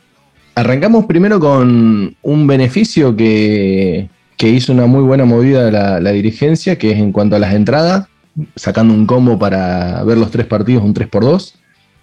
Arrancamos 0.56 1.06
primero 1.06 1.40
con 1.40 2.16
un 2.22 2.48
beneficio 2.48 3.16
que, 3.16 4.08
que 4.38 4.50
hizo 4.50 4.72
una 4.72 4.86
muy 4.86 5.02
buena 5.02 5.26
movida 5.26 5.72
la, 5.72 6.00
la, 6.00 6.12
dirigencia, 6.12 6.78
que 6.78 6.92
es 6.92 6.98
en 7.00 7.12
cuanto 7.12 7.36
a 7.36 7.40
las 7.40 7.54
entradas, 7.54 8.08
sacando 8.56 8.94
un 8.94 9.06
combo 9.06 9.38
para 9.40 10.04
ver 10.04 10.18
los 10.18 10.32
tres 10.32 10.46
partidos, 10.46 10.84
un 10.84 10.94
3x2. 10.94 11.54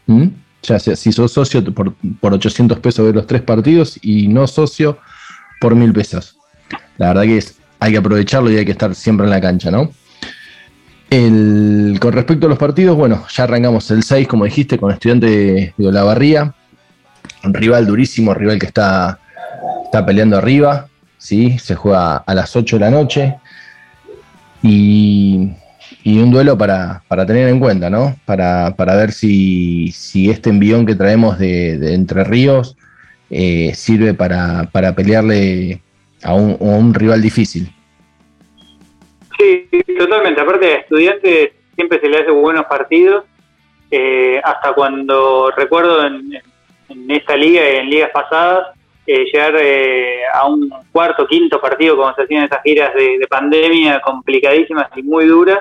¿Mm? 0.06 0.26
Ya 0.62 0.78
sea, 0.78 0.96
si 0.96 1.12
sos 1.12 1.32
socio 1.32 1.62
por, 1.74 1.94
por 2.20 2.32
800 2.34 2.78
pesos 2.80 3.04
ver 3.04 3.14
los 3.14 3.26
tres 3.26 3.42
partidos 3.42 3.98
y 4.02 4.28
no 4.28 4.46
socio 4.46 4.98
por 5.60 5.74
1000 5.74 5.92
pesos. 5.92 6.36
La 6.98 7.08
verdad 7.08 7.22
que 7.22 7.38
es 7.38 7.56
hay 7.80 7.92
que 7.92 7.98
aprovecharlo 7.98 8.50
y 8.50 8.56
hay 8.56 8.64
que 8.64 8.72
estar 8.72 8.94
siempre 8.94 9.26
en 9.26 9.30
la 9.30 9.40
cancha, 9.40 9.70
¿no? 9.70 9.90
con 12.00 12.12
respecto 12.12 12.46
a 12.46 12.48
los 12.48 12.58
partidos, 12.58 12.96
bueno, 12.96 13.24
ya 13.32 13.44
arrancamos 13.44 13.88
el 13.92 14.02
6, 14.02 14.26
como 14.26 14.46
dijiste, 14.46 14.78
con 14.78 14.90
estudiante 14.90 15.72
de 15.76 15.86
Olavarría, 15.86 16.52
un 17.44 17.54
rival 17.54 17.86
durísimo, 17.86 18.34
rival 18.34 18.58
que 18.58 18.66
está, 18.66 19.20
está 19.84 20.04
peleando 20.04 20.36
arriba, 20.36 20.88
¿sí? 21.18 21.58
se 21.58 21.74
juega 21.74 22.16
a 22.16 22.34
las 22.34 22.54
8 22.54 22.76
de 22.76 22.80
la 22.80 22.90
noche 22.90 23.34
y, 24.62 25.50
un 26.06 26.30
duelo 26.30 26.56
para, 26.56 27.02
tener 27.26 27.48
en 27.48 27.60
cuenta, 27.60 27.90
¿no? 27.90 28.16
Para, 28.24 28.74
ver 28.76 29.12
si, 29.12 29.92
este 30.30 30.50
envión 30.50 30.86
que 30.86 30.94
traemos 30.94 31.38
de, 31.38 31.94
Entre 31.94 32.24
Ríos 32.24 32.76
eh, 33.30 33.72
sirve 33.74 34.14
para, 34.14 34.68
pelearle 34.96 35.80
a 36.22 36.34
un 36.34 36.94
rival 36.94 37.22
difícil. 37.22 37.70
Sí, 39.38 39.68
totalmente. 39.98 40.40
Aparte, 40.40 40.66
a 40.66 40.76
estudiantes 40.76 41.52
siempre 41.74 42.00
se 42.00 42.08
le 42.08 42.18
hace 42.18 42.30
buenos 42.30 42.66
partidos. 42.66 43.24
Eh, 43.90 44.40
hasta 44.42 44.72
cuando 44.72 45.50
recuerdo 45.56 46.04
en, 46.06 46.40
esta 47.08 47.36
liga 47.36 47.62
y 47.62 47.76
en 47.76 47.90
ligas 47.90 48.10
pasadas, 48.12 48.68
eh, 49.06 49.24
llegar 49.32 49.54
eh, 49.60 50.22
a 50.32 50.46
un 50.46 50.72
cuarto, 50.92 51.26
quinto 51.26 51.60
partido, 51.60 51.96
como 51.96 52.14
se 52.14 52.22
hacían 52.22 52.44
esas 52.44 52.62
giras 52.62 52.94
de, 52.94 53.26
pandemia 53.28 54.00
complicadísimas 54.00 54.88
y 54.96 55.02
muy 55.02 55.26
duras. 55.26 55.58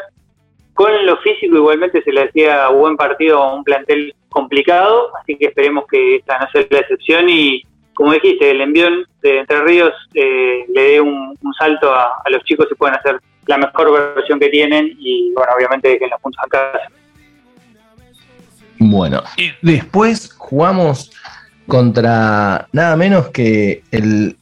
Con 0.74 1.06
lo 1.06 1.18
físico, 1.18 1.58
igualmente 1.58 2.02
se 2.02 2.12
le 2.12 2.24
hacía 2.24 2.70
buen 2.70 2.98
partido 2.98 3.42
a 3.42 3.54
un 3.54 3.64
plantel 3.64 4.16
complicado, 4.30 5.12
así 5.22 5.36
que 5.38 5.48
esperemos 5.48 5.86
que 5.88 6.16
esta 6.16 6.40
no 6.40 6.50
sea 6.52 6.66
la 6.70 6.80
excepción 6.80 7.30
y, 7.30 7.64
como 7.94 8.14
dijiste, 8.14 8.50
el 8.50 8.62
envión 8.62 9.06
de 9.22 9.40
Entre 9.40 9.62
Ríos 9.62 9.94
le 10.14 10.66
dé 10.74 11.00
un, 11.00 11.38
salto 11.60 11.94
a, 11.94 12.14
a 12.26 12.30
los 12.32 12.44
chicos 12.44 12.68
y 12.72 12.76
puedan 12.76 12.98
hacer 12.98 13.20
la 13.46 13.58
mejor 13.58 14.16
versión 14.16 14.40
que 14.40 14.50
tienen 14.50 14.96
y 14.98 15.32
bueno, 15.34 15.52
obviamente 15.56 15.98
que 15.98 16.06
en 16.06 16.10
los 16.10 16.22
puntos 16.22 16.42
acá. 16.46 16.72
Bueno, 18.80 19.22
y 19.38 19.52
después 19.62 20.34
jugamos 20.34 21.12
contra 21.68 22.68
nada 22.72 22.96
menos 22.96 23.30
que 23.30 23.84
el 23.92 24.38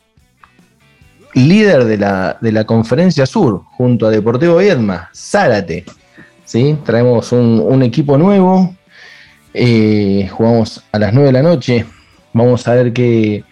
líder 1.33 1.85
de 1.85 1.97
la, 1.97 2.37
de 2.41 2.51
la 2.51 2.65
conferencia 2.65 3.25
sur, 3.25 3.63
junto 3.71 4.07
a 4.07 4.11
Deportivo 4.11 4.57
Viedma, 4.57 5.09
Zárate. 5.13 5.85
¿sí? 6.45 6.77
Traemos 6.83 7.31
un, 7.31 7.83
equipo 7.83 8.17
nuevo, 8.17 8.75
eh, 9.53 10.29
jugamos 10.31 10.83
a 10.91 10.99
las 10.99 11.13
9 11.13 11.27
de 11.27 11.33
la 11.33 11.41
noche, 11.41 11.85
vamos 12.33 12.67
a 12.67 12.73
ver 12.75 12.93
qué, 12.93 13.43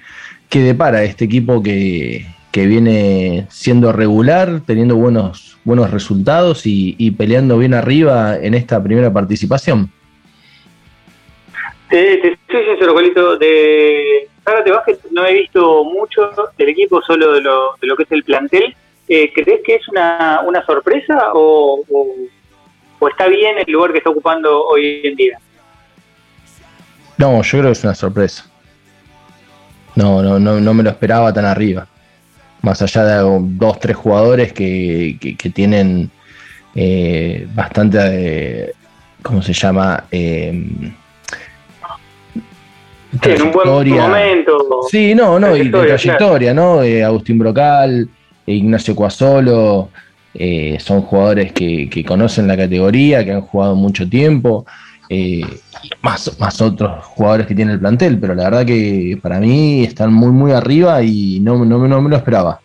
qué 0.49 0.61
depara 0.61 1.03
este 1.03 1.25
equipo 1.25 1.63
que, 1.63 2.25
que 2.51 2.65
viene 2.65 3.47
siendo 3.49 3.91
regular, 3.91 4.61
teniendo 4.65 4.95
buenos, 4.95 5.57
buenos 5.63 5.91
resultados 5.91 6.63
y, 6.65 7.11
peleando 7.11 7.57
bien 7.57 7.73
arriba 7.73 8.37
en 8.37 8.53
esta 8.53 8.81
primera 8.81 9.13
participación. 9.13 9.91
Te, 11.89 12.17
te 12.17 12.37
soy 12.49 12.65
sincero, 12.65 12.93
Colito, 12.93 13.37
de 13.37 14.29
Zárate 14.43 14.71
Vázquez 14.71 14.99
no 15.11 15.25
he 15.25 15.33
visto 15.33 15.83
mucho 15.83 16.31
del 16.57 16.69
equipo, 16.69 17.01
solo 17.01 17.33
de 17.33 17.41
lo, 17.41 17.75
de 17.81 17.87
lo 17.87 17.95
que 17.95 18.03
es 18.03 18.11
el 18.11 18.23
plantel. 18.23 18.75
Eh, 19.07 19.31
¿Crees 19.33 19.61
que 19.65 19.75
es 19.75 19.87
una, 19.89 20.41
una 20.45 20.63
sorpresa 20.65 21.31
o, 21.33 21.83
o, 21.89 23.07
está 23.07 23.27
bien 23.27 23.57
el 23.57 23.71
lugar 23.71 23.91
que 23.91 23.97
está 23.97 24.11
ocupando 24.11 24.65
hoy 24.65 25.01
en 25.03 25.15
día? 25.15 25.39
No, 27.17 27.41
yo 27.41 27.57
creo 27.57 27.63
que 27.63 27.71
es 27.71 27.83
una 27.83 27.95
sorpresa. 27.95 28.45
No, 29.95 30.21
no, 30.21 30.39
no, 30.39 30.59
no 30.59 30.73
me 30.73 30.83
lo 30.83 30.91
esperaba 30.91 31.33
tan 31.33 31.45
arriba 31.45 31.87
más 32.61 32.81
allá 32.81 33.05
de 33.05 33.39
dos, 33.57 33.79
tres 33.79 33.95
jugadores 33.95 34.53
que, 34.53 35.17
tienen 35.53 36.09
eh, 36.75 37.47
bastante, 37.53 37.97
eh, 38.01 38.73
¿cómo 39.23 39.41
se 39.41 39.53
llama? 39.53 40.03
Eh, 40.11 40.91
en 43.35 43.41
un 43.41 43.51
buen 43.51 43.89
momento. 43.89 44.87
Sí, 44.89 45.13
no, 45.15 45.39
no, 45.39 45.55
y 45.55 45.69
de 45.69 45.85
trayectoria, 45.85 46.53
¿no? 46.53 46.79
Agustín 46.79 47.39
Brocal, 47.39 48.07
Ignacio 48.45 48.95
Cuasolo, 48.95 49.89
son 50.79 51.01
jugadores 51.01 51.51
que, 51.53 51.89
que, 51.89 52.03
conocen 52.03 52.47
la 52.47 52.57
categoría, 52.57 53.23
que 53.23 53.31
han 53.31 53.41
jugado 53.41 53.75
mucho 53.75 54.07
tiempo 54.07 54.65
eh, 55.11 55.41
más, 56.03 56.39
más 56.39 56.61
otros 56.61 57.03
jugadores 57.03 57.47
que 57.47 57.55
tiene 57.55 57.73
el 57.73 57.79
plantel, 57.79 58.19
pero 58.21 58.35
la 58.35 58.43
verdad 58.43 58.63
que 58.63 59.17
para 59.19 59.39
mí 59.39 59.83
están 59.83 60.13
muy, 60.13 60.29
muy 60.29 60.51
arriba 60.51 61.01
y 61.01 61.39
no, 61.39 61.65
no, 61.65 61.79
me 61.79 62.09
lo 62.09 62.15
esperaba. 62.15 62.59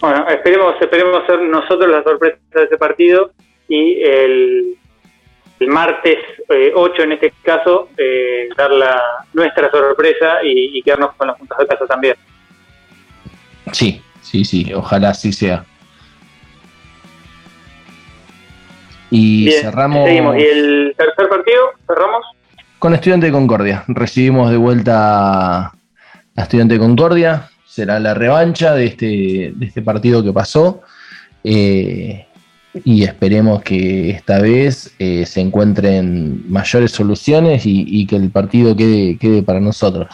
Bueno, 0.00 0.28
esperemos, 0.28 0.74
esperemos 0.80 1.26
ser 1.26 1.40
nosotros 1.42 1.90
la 1.90 2.04
sorpresa 2.04 2.38
de 2.54 2.64
ese 2.64 2.76
partido 2.78 3.32
y 3.68 4.00
el, 4.00 4.76
el 5.60 5.68
martes 5.68 6.18
8 6.48 7.02
eh, 7.02 7.04
en 7.04 7.12
este 7.12 7.32
caso 7.42 7.90
eh, 7.96 8.48
dar 8.56 8.70
la, 8.70 9.00
nuestra 9.34 9.70
sorpresa 9.70 10.42
y, 10.42 10.78
y, 10.78 10.82
quedarnos 10.82 11.14
con 11.14 11.28
los 11.28 11.38
puntos 11.38 11.58
de 11.58 11.66
casa 11.66 11.86
también. 11.86 12.16
Sí, 13.72 14.02
sí, 14.22 14.44
sí, 14.44 14.72
ojalá 14.74 15.10
así 15.10 15.32
sea. 15.32 15.64
Y 19.10 19.50
cerramos. 19.60 20.08
¿Y 20.08 20.42
el 20.42 20.94
tercer 20.96 21.28
partido? 21.28 21.62
¿Cerramos? 21.86 22.24
Con 22.78 22.94
Estudiante 22.94 23.26
de 23.26 23.32
Concordia. 23.32 23.84
Recibimos 23.88 24.50
de 24.50 24.56
vuelta 24.56 25.66
a 25.66 25.72
Estudiante 26.36 26.74
de 26.74 26.80
Concordia. 26.80 27.50
Será 27.66 27.98
la 28.00 28.14
revancha 28.14 28.74
de 28.74 28.86
este, 28.86 29.52
de 29.54 29.66
este 29.66 29.82
partido 29.82 30.22
que 30.22 30.32
pasó. 30.32 30.82
Eh, 31.42 32.26
y 32.72 33.02
esperemos 33.04 33.62
que 33.62 34.10
esta 34.10 34.40
vez 34.40 34.94
eh, 34.98 35.26
se 35.26 35.40
encuentren 35.40 36.50
mayores 36.50 36.92
soluciones 36.92 37.62
y, 37.64 38.06
que 38.06 38.16
el 38.16 38.30
partido 38.30 38.76
quede, 38.76 39.18
quede 39.18 39.42
para 39.42 39.60
nosotros. 39.60 40.08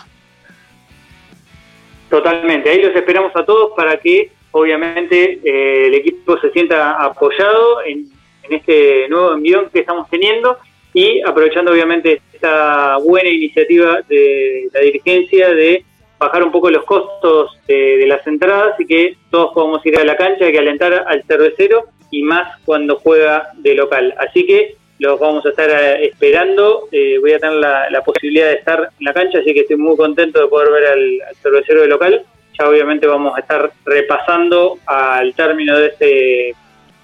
Totalmente, 2.09 2.71
ahí 2.71 2.81
los 2.81 2.95
esperamos 2.95 3.33
a 3.35 3.45
todos 3.45 3.73
para 3.77 3.99
que 3.99 4.31
obviamente 4.53 5.41
eh, 5.45 5.89
el 5.89 5.95
equipo 5.95 6.39
se 6.39 6.51
sienta 6.51 6.93
apoyado 6.93 7.83
en, 7.85 8.07
este 8.49 9.09
nuevo 9.09 9.35
envión 9.35 9.69
que 9.73 9.81
estamos 9.81 10.09
teniendo 10.09 10.57
y 10.95 11.21
aprovechando 11.23 11.73
obviamente 11.73 12.23
esta 12.33 12.97
buena 12.99 13.29
iniciativa 13.29 14.03
de 14.09 14.69
la 14.73 14.81
dirigencia 14.83 15.53
de 15.53 15.85
bajar 16.17 16.45
un 16.45 16.53
poco 16.53 16.71
los 16.71 16.85
costos 16.85 17.59
de, 17.67 18.07
las 18.07 18.25
entradas 18.25 18.79
y 18.79 18.87
que 18.87 19.17
todos 19.31 19.53
podamos 19.53 19.85
ir 19.85 19.99
a 19.99 20.05
la 20.05 20.17
cancha, 20.17 20.45
hay 20.45 20.53
que 20.53 20.61
alentar 20.61 20.95
al 21.09 21.25
cervecero 21.25 21.87
y 22.11 22.23
más 22.23 22.61
cuando 22.65 22.97
juega 22.97 23.51
de 23.57 23.75
local. 23.75 24.15
Así 24.19 24.47
que 24.47 24.77
los 24.99 25.21
vamos 25.21 25.45
a 25.45 25.51
estar 25.51 25.69
eh, 25.71 26.07
esperando, 26.07 26.89
eh, 26.91 27.19
voy 27.21 27.33
a 27.33 27.39
tener 27.39 27.57
la, 27.57 28.03
posibilidad 28.05 28.49
de 28.49 28.55
estar 28.55 28.91
en 28.99 29.05
la 29.05 29.13
cancha, 29.13 29.39
así 29.39 29.53
que 29.53 29.61
estoy 29.61 29.77
muy 29.77 29.97
contento 29.97 30.41
de 30.41 30.49
poder 30.49 30.71
ver 30.71 30.87
al, 30.87 31.23
cervecero 31.43 31.83
de 31.83 31.89
local. 31.89 32.23
Ya 32.59 32.69
obviamente 32.69 33.07
vamos 33.07 33.37
a 33.37 33.41
estar 33.41 33.71
repasando 33.85 34.79
al 34.87 35.35
término 35.35 35.79
de 35.79 35.87
este 35.89 36.55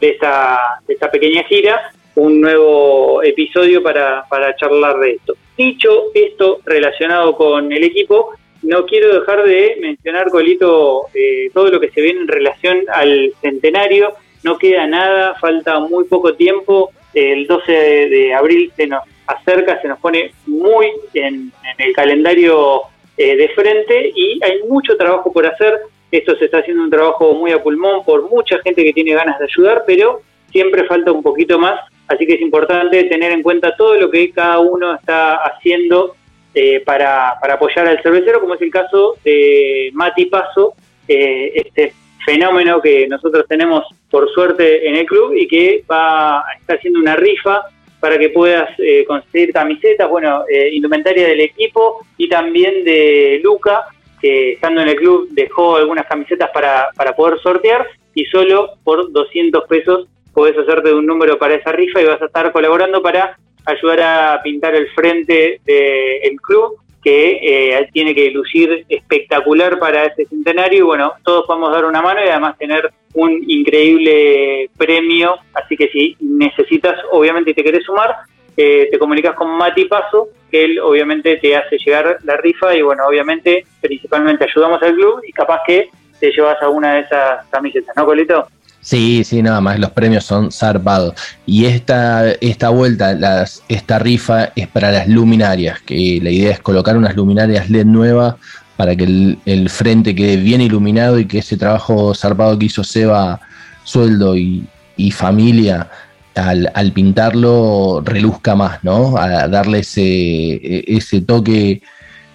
de 0.01 0.09
esta, 0.09 1.11
pequeña 1.13 1.45
gira 1.45 1.93
un 2.17 2.41
nuevo 2.41 3.23
episodio 3.23 3.83
para, 3.83 4.25
para 4.29 4.57
charlar 4.57 4.99
de 4.99 5.13
esto. 5.13 5.35
Dicho 5.57 6.07
esto 6.15 6.61
relacionado 6.65 7.37
con 7.37 7.73
el 7.73 7.85
equipo, 7.85 8.35
no 8.63 8.87
quiero 8.87 9.21
dejar 9.21 9.43
de 9.45 9.77
mencionar, 9.81 10.31
Colito, 10.31 11.07
eh, 11.15 11.51
todo 11.53 11.71
lo 11.71 11.81
que 11.81 11.91
se 11.91 12.01
viene 12.01 12.21
en 12.21 12.29
relación 12.29 12.85
al 12.93 13.33
centenario. 13.41 14.15
No 14.43 14.59
queda 14.59 14.87
nada, 14.87 15.35
falta 15.41 15.79
muy 15.81 16.05
poco 16.05 16.35
tiempo. 16.35 16.91
El 17.15 17.47
12 17.47 17.73
de, 17.73 18.35
abril 18.35 18.73
se 18.77 18.87
nos 18.87 19.03
acerca, 19.27 19.81
se 19.81 19.89
nos 19.89 19.99
pone 20.01 20.33
muy 20.47 20.89
en, 21.15 21.53
el 21.79 21.93
calendario 21.95 22.83
eh, 23.17 23.37
de 23.37 23.49
frente 23.51 24.13
y 24.15 24.41
hay 24.43 24.63
mucho 24.69 24.97
trabajo 24.97 25.33
por 25.33 25.47
hacer. 25.47 25.81
Esto 26.11 26.37
se 26.37 26.47
está 26.47 26.59
haciendo 26.59 26.83
un 26.83 26.91
trabajo 26.91 27.35
muy 27.35 27.53
a 27.53 27.63
pulmón 27.63 28.05
por 28.05 28.29
mucha 28.29 28.59
gente 28.63 28.85
que 28.85 28.93
tiene 28.93 29.15
ganas 29.15 29.39
de 29.39 29.45
ayudar, 29.47 29.85
pero 29.87 30.23
siempre 30.51 30.85
falta 30.85 31.11
un 31.11 31.23
poquito 31.23 31.59
más, 31.59 31.81
así 32.07 32.27
que 32.27 32.35
es 32.35 32.41
importante 32.43 33.05
tener 33.05 33.33
en 33.33 33.43
cuenta 33.43 33.75
todo 33.77 33.95
lo 33.95 34.11
que 34.11 34.31
cada 34.31 34.59
uno 34.59 34.95
está 34.95 35.37
haciendo 35.37 36.15
eh, 36.55 36.81
para, 36.85 37.31
apoyar 37.31 37.89
al 37.89 38.03
cervecero, 38.03 38.41
como 38.41 38.55
es 38.55 38.61
el 38.61 38.71
caso 38.71 39.17
de 39.25 39.91
Mati 39.95 40.27
Paso, 40.27 40.75
eh, 41.09 41.53
este 41.55 41.95
fenómeno 42.25 42.81
que 42.83 43.09
nosotros 43.09 43.47
tenemos 43.49 43.85
por 44.13 44.31
suerte 44.31 44.87
en 44.87 44.95
el 44.95 45.07
club 45.07 45.35
y 45.35 45.49
que 45.49 45.83
va 45.91 46.45
está 46.61 46.75
haciendo 46.75 47.01
una 47.01 47.17
rifa 47.17 47.63
para 47.99 48.19
que 48.19 48.29
puedas 48.29 48.69
eh, 48.79 49.05
conseguir 49.07 49.53
camisetas, 49.53 50.09
bueno, 50.09 50.45
indumentaria 50.73 51.27
del 51.27 51.41
equipo 51.41 52.05
y 52.17 52.29
también 52.29 52.85
de 52.85 53.41
Luca, 53.43 53.87
que 54.21 54.53
estando 54.53 54.83
en 54.83 54.89
el 54.89 54.97
club 54.97 55.29
dejó 55.31 55.77
algunas 55.77 56.07
camisetas 56.07 56.51
para, 56.53 56.91
para 56.97 57.17
poder 57.17 57.41
sortear 57.41 57.87
y 58.15 58.25
solo 58.27 58.75
por 58.85 59.11
200 59.11 59.65
pesos 59.69 60.09
podés 60.35 60.57
hacerte 60.59 60.93
un 60.93 61.07
número 61.07 61.39
para 61.39 61.55
esa 61.55 61.73
rifa 61.73 62.01
y 62.01 62.07
vas 62.07 62.21
a 62.21 62.27
estar 62.27 62.53
colaborando 62.53 63.03
para 63.03 63.37
ayudar 63.65 64.01
a 64.01 64.43
pintar 64.43 64.75
el 64.75 64.89
frente 64.91 65.61
del 65.65 66.41
club 66.41 66.82
que 67.03 67.39
eh, 67.43 67.89
tiene 67.93 68.15
que 68.15 68.31
lucir 68.31 68.87
espectacular 68.89 69.79
para 69.79 70.05
ese 70.05 70.27
centenario 70.27 70.79
y 70.79 70.83
bueno, 70.83 71.13
todos 71.25 71.47
podemos 71.47 71.73
dar 71.73 71.85
una 71.85 72.01
mano 72.01 72.21
y 72.25 72.29
además 72.29 72.57
tener 72.59 72.93
un 73.15 73.43
increíble 73.47 74.71
premio, 74.77 75.37
así 75.55 75.77
que 75.77 75.89
si 75.89 76.17
necesitas, 76.21 76.99
obviamente 77.11 77.55
te 77.55 77.65
querés 77.65 77.85
sumar, 77.85 78.15
eh, 78.57 78.89
te 78.91 78.99
comunicas 78.99 79.35
con 79.35 79.51
Mati 79.51 79.87
Paso, 79.87 80.29
que 80.51 80.65
él 80.65 80.79
obviamente 80.79 81.39
te 81.39 81.57
hace 81.57 81.79
llegar 81.79 82.19
la 82.25 82.37
rifa 82.37 82.75
y 82.77 82.83
bueno, 82.83 83.05
obviamente 83.07 83.65
principalmente 83.81 84.45
ayudamos 84.45 84.83
al 84.83 84.95
club 84.95 85.23
y 85.27 85.33
capaz 85.33 85.61
que 85.67 85.89
te 86.21 86.31
llevas 86.31 86.61
alguna 86.63 86.95
de 86.95 87.01
esas 87.01 87.47
camisetas, 87.49 87.97
¿no, 87.97 88.05
Colito? 88.05 88.47
Sí, 88.83 89.23
sí, 89.23 89.43
nada 89.43 89.61
más, 89.61 89.79
los 89.79 89.93
premios 89.93 90.25
son 90.25 90.51
zarpados. 90.51 91.15
Y 91.47 91.67
esta, 91.67 92.33
esta 92.33 92.69
vuelta, 92.71 93.15
las, 93.15 93.63
esta 93.69 94.01
rifa 94.01 94.53
es 94.57 94.67
para 94.67 94.91
las 94.91 95.07
luminarias, 95.07 95.81
que 95.83 96.19
la 96.21 96.31
idea 96.31 96.51
es 96.51 96.59
colocar 96.59 96.97
unas 96.97 97.15
luminarias 97.15 97.71
LED 97.71 97.87
nuevas 97.87 98.35
para 98.77 98.97
que 98.97 99.37
el, 99.45 99.69
frente 99.71 100.17
quede 100.17 100.37
bien 100.37 100.61
iluminado 100.61 101.21
y 101.21 101.27
que 101.27 101.39
ese 101.39 101.57
trabajo 101.57 102.13
zarpado 102.15 102.59
que 102.59 102.67
hizo 102.67 102.83
Seba, 102.83 103.41
sueldo 103.85 104.37
y, 104.37 104.67
familia, 105.13 105.89
al, 106.35 106.93
pintarlo 106.93 108.03
reluzca 108.05 108.57
más, 108.57 108.83
¿no? 108.83 109.17
A 109.17 109.47
darle 109.47 109.81
ese, 109.81 110.61
ese 110.93 111.21
toque 111.21 111.83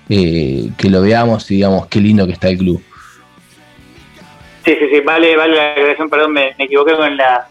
eh, 0.08 0.70
que 0.78 0.90
lo 0.90 1.02
veamos 1.02 1.52
y 1.52 1.56
digamos 1.56 1.88
qué 1.88 2.00
lindo 2.00 2.26
que 2.26 2.34
está 2.34 2.48
el 2.48 2.58
club. 2.58 2.82
Sí, 4.68 4.76
sí, 4.76 4.90
sí, 4.90 5.00
vale, 5.00 5.38
vale 5.38 5.56
la 5.56 5.72
agregación, 5.72 6.10
perdón, 6.10 6.34
me, 6.34 6.54
equivoqué 6.58 6.94
con, 6.98 7.16
la, 7.16 7.48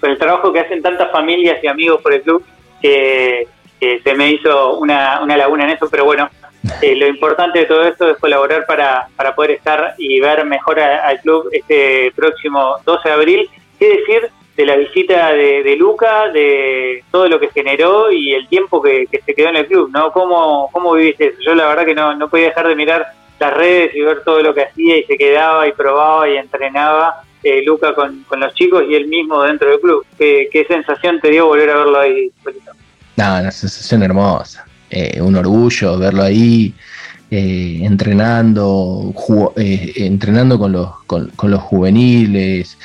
con 0.00 0.10
el 0.10 0.18
trabajo 0.18 0.52
que 0.52 0.58
hacen 0.58 0.82
tantas 0.82 1.12
familias 1.12 1.62
y 1.62 1.68
amigos 1.68 2.02
por 2.02 2.12
el 2.12 2.22
club 2.22 2.44
que, 2.82 3.46
se 3.78 4.14
me 4.16 4.32
hizo 4.32 4.76
una, 4.78 5.20
una, 5.22 5.36
laguna 5.36 5.62
en 5.62 5.70
eso, 5.70 5.88
pero 5.88 6.04
bueno, 6.04 6.28
eh, 6.82 6.96
lo 6.96 7.06
importante 7.06 7.60
de 7.60 7.66
todo 7.66 7.84
esto 7.84 8.10
es 8.10 8.18
colaborar 8.18 8.66
para, 8.66 9.06
para 9.14 9.36
poder 9.36 9.52
estar 9.52 9.94
y 9.96 10.18
ver 10.18 10.44
mejor 10.44 10.80
al 10.80 11.20
club 11.20 11.50
este 11.52 12.10
próximo 12.16 12.78
12 12.84 13.08
de 13.10 13.14
abril. 13.14 13.50
¿Qué 13.78 13.88
decir 13.98 14.28
de 14.56 14.66
la 14.66 14.74
visita 14.74 15.32
de, 15.34 15.76
Luca, 15.76 16.30
de 16.32 17.04
todo 17.12 17.28
lo 17.28 17.38
que 17.38 17.50
generó 17.50 18.10
y 18.10 18.32
el 18.32 18.48
tiempo 18.48 18.82
que, 18.82 19.06
se 19.24 19.34
quedó 19.34 19.50
en 19.50 19.56
el 19.56 19.68
club? 19.68 19.88
¿no? 19.92 20.10
¿Cómo, 20.10 20.68
¿Cómo 20.72 20.94
viviste 20.94 21.26
eso? 21.26 21.38
Yo 21.42 21.54
la 21.54 21.68
verdad 21.68 21.84
que 21.84 21.94
no, 21.94 22.12
no 22.16 22.28
podía 22.28 22.46
dejar 22.46 22.66
de 22.66 22.74
mirar 22.74 23.06
las 23.38 23.54
redes 23.54 23.94
y 23.94 24.00
ver 24.00 24.22
todo 24.24 24.40
lo 24.40 24.54
que 24.54 24.64
hacía 24.64 24.98
y 24.98 25.04
se 25.04 25.16
quedaba 25.16 25.66
y 25.68 25.72
probaba 25.72 26.28
y 26.28 26.36
entrenaba 26.36 27.22
eh, 27.42 27.62
Luca 27.64 27.94
con, 27.94 28.24
los 28.40 28.54
chicos 28.54 28.82
y 28.88 28.96
él 28.96 29.06
mismo 29.06 29.42
dentro 29.44 29.70
del 29.70 29.78
club. 29.78 30.04
¿Qué, 30.18 30.66
sensación 30.66 31.20
te 31.20 31.30
dio 31.30 31.46
volver 31.46 31.70
a 31.70 31.76
verlo 31.76 32.00
ahí? 32.00 32.32
No, 33.16 33.38
una 33.38 33.52
sensación 33.52 34.02
hermosa. 34.02 34.66
Eh, 34.90 35.20
un 35.20 35.36
orgullo 35.36 35.96
verlo 35.96 36.22
ahí 36.22 36.74
eh, 37.30 37.80
entrenando, 37.82 39.12
entrenando 39.56 40.58
con 40.58 40.72
los, 40.72 40.90
con, 41.06 41.30
los 41.42 41.60
juveniles, 41.60 42.78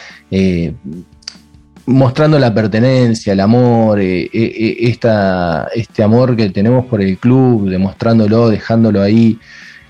mostrando 1.87 2.37
la 2.37 2.53
pertenencia, 2.53 3.33
el 3.33 3.39
amor, 3.39 3.99
esta, 3.99 5.69
este 5.73 6.03
amor 6.03 6.35
que 6.35 6.49
tenemos 6.49 6.85
por 6.85 7.01
el 7.01 7.17
club, 7.17 7.67
demostrándolo, 7.67 8.49
dejándolo 8.49 9.01
ahí. 9.01 9.39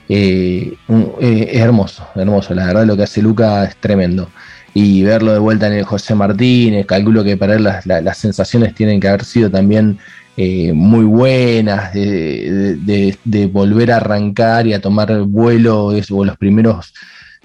Eh, 0.10 0.74
eh, 1.20 1.50
es 1.52 1.62
hermoso, 1.62 2.08
hermoso. 2.16 2.54
La 2.54 2.68
verdad, 2.68 2.86
lo 2.86 2.98
que 2.98 3.04
hace 3.04 3.22
Luca 3.22 3.64
es 3.66 3.76
tremendo. 3.78 4.30
Y 4.74 5.04
verlo 5.04 5.34
de 5.34 5.40
vuelta 5.40 5.68
en 5.68 5.74
el 5.74 5.84
José 5.84 6.16
Martínez, 6.16 6.86
calculo 6.86 7.24
que 7.24 7.38
para 7.38 7.56
él 7.56 7.64
las, 7.64 8.18
sensaciones 8.18 8.74
tienen 8.74 9.00
que 9.00 9.10
haber 9.10 9.26
sido 9.26 9.50
también 9.50 10.00
eh, 10.38 10.72
muy 10.74 11.04
buenas, 11.04 11.94
de, 11.94 13.50
volver 13.52 13.92
a 13.92 13.98
arrancar 13.98 14.68
y 14.68 14.74
a 14.74 14.82
tomar 14.82 15.12
vuelo, 15.24 15.88
o 15.88 16.26
los 16.26 16.38
primeros 16.38 16.94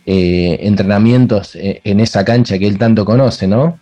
entrenamientos 0.04 1.56
en 1.56 1.98
esa 1.98 2.24
cancha 2.24 2.60
que 2.60 2.68
él 2.68 2.78
tanto 2.78 3.04
conoce, 3.04 3.48
¿no? 3.48 3.80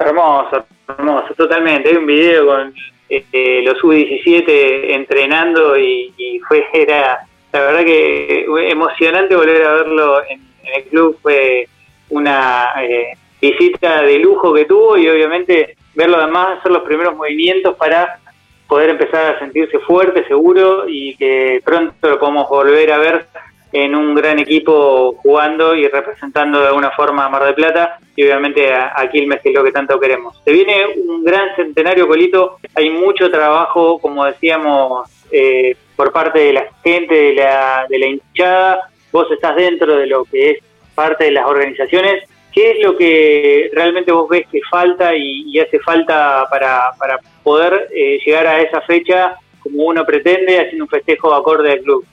Hermoso, 0.00 0.64
hermoso, 0.88 1.34
totalmente. 1.34 1.88
Hay 1.88 1.96
un 1.96 2.06
video 2.06 2.46
con 2.46 2.74
este, 3.08 3.62
los 3.62 3.78
U17 3.82 4.94
entrenando 4.94 5.78
y, 5.78 6.40
fue, 6.46 6.66
era, 6.72 7.26
la 7.52 7.60
verdad 7.60 7.84
que 7.84 8.46
emocionante 8.70 9.34
volver 9.34 9.64
a 9.64 9.72
verlo 9.74 10.22
en, 10.26 10.46
el 10.74 10.84
club, 10.84 11.16
fue 11.22 11.66
una 12.10 12.74
eh, 12.82 13.16
visita 13.40 14.02
de 14.02 14.18
lujo 14.18 14.52
que 14.52 14.66
tuvo 14.66 14.98
y 14.98 15.08
obviamente 15.08 15.76
verlo 15.94 16.18
además 16.18 16.58
hacer 16.58 16.72
los 16.72 16.82
primeros 16.82 17.16
movimientos 17.16 17.74
para 17.76 18.18
poder 18.66 18.90
empezar 18.90 19.34
a 19.34 19.38
sentirse 19.38 19.78
fuerte, 19.78 20.28
seguro 20.28 20.84
y 20.86 21.16
que 21.16 21.62
pronto 21.64 22.10
lo 22.10 22.20
podamos 22.20 22.48
volver 22.50 22.92
a 22.92 22.98
ver 22.98 23.26
en 23.72 23.94
un 23.94 24.14
gran 24.14 24.38
equipo 24.38 25.14
jugando 25.22 25.74
y 25.74 25.86
representando 25.88 26.60
de 26.60 26.68
alguna 26.68 26.90
forma 26.92 27.26
a 27.26 27.28
Mar 27.28 27.44
del 27.44 27.54
Plata 27.54 27.98
y 28.16 28.24
obviamente 28.24 28.72
a, 28.72 29.08
Quilmes, 29.10 29.40
que 29.40 29.50
es 29.50 29.54
lo 29.54 29.64
que 29.64 29.72
tanto 29.72 30.00
queremos. 30.00 30.40
Se 30.44 30.52
viene 30.52 30.86
un 31.06 31.22
gran 31.22 31.54
centenario, 31.54 32.08
Colito, 32.08 32.58
hay 32.74 32.90
mucho 32.90 33.30
trabajo, 33.30 33.98
como 33.98 34.24
decíamos, 34.24 35.08
eh, 35.30 35.76
por 35.96 36.12
parte 36.12 36.38
de 36.38 36.52
la 36.54 36.66
gente, 36.82 37.14
de 37.14 37.34
la, 37.34 37.86
de 37.88 37.98
la 37.98 38.06
hinchada, 38.06 38.90
vos 39.12 39.30
estás 39.30 39.56
dentro 39.56 39.96
de 39.96 40.06
lo 40.06 40.24
que 40.24 40.50
es 40.50 40.58
parte 40.94 41.24
de 41.24 41.32
las 41.32 41.46
organizaciones. 41.46 42.24
¿Qué 42.52 42.72
es 42.72 42.80
lo 42.80 42.96
que 42.96 43.70
realmente 43.72 44.10
vos 44.10 44.28
ves 44.28 44.46
que 44.50 44.60
falta 44.68 45.14
y, 45.14 45.58
hace 45.60 45.78
falta 45.80 46.46
para, 46.50 46.92
para 46.98 47.18
poder 47.42 47.88
eh, 47.94 48.18
llegar 48.24 48.46
a 48.46 48.60
esa 48.60 48.80
fecha 48.80 49.36
como 49.62 49.84
uno 49.84 50.04
pretende, 50.04 50.58
haciendo 50.58 50.84
un 50.84 50.90
festejo 50.90 51.34
acorde 51.34 51.72
al 51.72 51.80
club? 51.80 52.04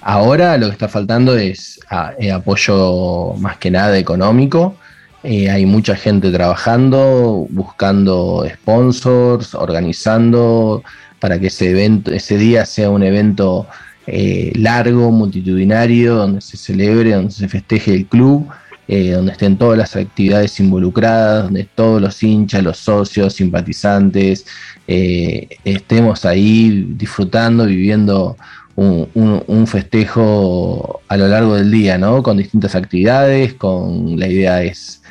Ahora 0.00 0.56
lo 0.56 0.66
que 0.66 0.72
está 0.72 0.88
faltando 0.88 1.36
es 1.36 1.80
ah, 1.90 2.12
eh, 2.18 2.30
apoyo 2.30 3.34
más 3.38 3.56
que 3.58 3.70
nada 3.70 3.98
económico. 3.98 4.76
Eh, 5.22 5.50
hay 5.50 5.66
mucha 5.66 5.96
gente 5.96 6.30
trabajando, 6.30 7.46
buscando 7.50 8.46
sponsors, 8.54 9.54
organizando 9.54 10.84
para 11.18 11.40
que 11.40 11.48
ese 11.48 11.70
evento, 11.70 12.12
ese 12.12 12.38
día 12.38 12.64
sea 12.66 12.90
un 12.90 13.02
evento 13.02 13.66
eh, 14.06 14.52
largo, 14.54 15.10
multitudinario, 15.10 16.14
donde 16.14 16.40
se 16.40 16.56
celebre, 16.56 17.14
donde 17.14 17.32
se 17.32 17.48
festeje 17.48 17.94
el 17.94 18.06
club, 18.06 18.46
donde 18.86 19.32
estén 19.32 19.56
todas 19.56 19.76
las 19.76 19.96
actividades 19.96 20.60
involucradas, 20.60 21.44
donde 21.44 21.64
todos 21.74 22.00
los 22.00 22.22
hinchas, 22.22 22.62
los 22.62 22.78
socios, 22.78 23.34
simpatizantes, 23.34 24.46
estemos 24.86 26.24
ahí 26.24 26.86
disfrutando, 26.96 27.66
viviendo 27.66 28.36
un, 28.76 29.66
festejo 29.66 31.00
a 31.08 31.16
lo 31.16 31.28
largo 31.28 31.56
del 31.56 31.70
día, 31.70 31.98
¿no? 31.98 32.22
Con 32.22 32.36
distintas 32.36 32.74
actividades, 32.74 33.54
con 33.54 34.18
la 34.18 34.28
idea 34.28 34.62
es, 34.62 35.02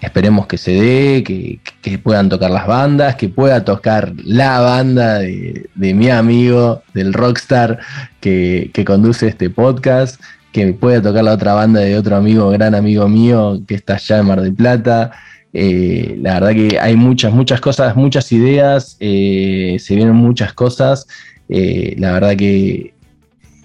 esperemos 0.00 0.46
que 0.46 0.58
se 0.58 0.72
dé, 0.72 1.24
que, 1.24 1.98
puedan 1.98 2.28
tocar 2.28 2.50
las 2.50 2.66
bandas, 2.66 3.16
que 3.16 3.28
pueda 3.28 3.64
tocar 3.64 4.12
la 4.24 4.60
banda 4.60 5.18
de, 5.20 5.68
mi 5.74 6.10
amigo, 6.10 6.82
del 6.94 7.12
rockstar 7.14 7.78
que, 8.20 8.70
conduce 8.86 9.26
este 9.26 9.50
podcast, 9.50 10.20
que 10.52 10.72
pueda 10.74 11.02
tocar 11.02 11.24
la 11.24 11.32
otra 11.32 11.54
banda 11.54 11.80
de 11.80 11.96
otro 11.96 12.16
amigo, 12.16 12.50
gran 12.50 12.74
amigo 12.74 13.08
mío, 13.08 13.62
que 13.66 13.74
está 13.74 13.94
allá 13.94 14.18
en 14.18 14.26
Mar 14.26 14.40
del 14.42 14.54
Plata. 14.54 15.12
Eh, 15.54 16.18
la 16.20 16.34
verdad 16.34 16.50
que 16.52 16.78
hay 16.78 16.94
muchas, 16.94 17.32
muchas 17.32 17.60
cosas, 17.60 17.96
muchas 17.96 18.30
ideas, 18.32 18.96
eh, 19.00 19.76
se 19.80 19.96
vienen 19.96 20.14
muchas 20.14 20.52
cosas. 20.52 21.06
Eh, 21.48 21.94
la 21.98 22.12
verdad 22.12 22.36
que 22.36 22.94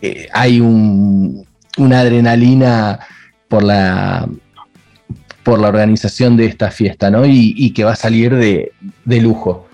eh, 0.05 0.27
hay 0.33 0.59
una 0.59 1.99
adrenalina 2.01 2.99
por 3.47 3.63
la, 3.63 4.27
por 5.43 5.61
la 5.61 5.69
organización 5.69 6.35
de 6.35 6.47
esta 6.47 6.71
fiesta, 6.71 7.09
¿no? 7.09 7.23
Y, 7.25 7.73
que 7.73 7.85
va 7.85 7.91
a 7.91 7.95
salir 7.95 8.35
de, 8.35 9.21
lujo. 9.21 9.65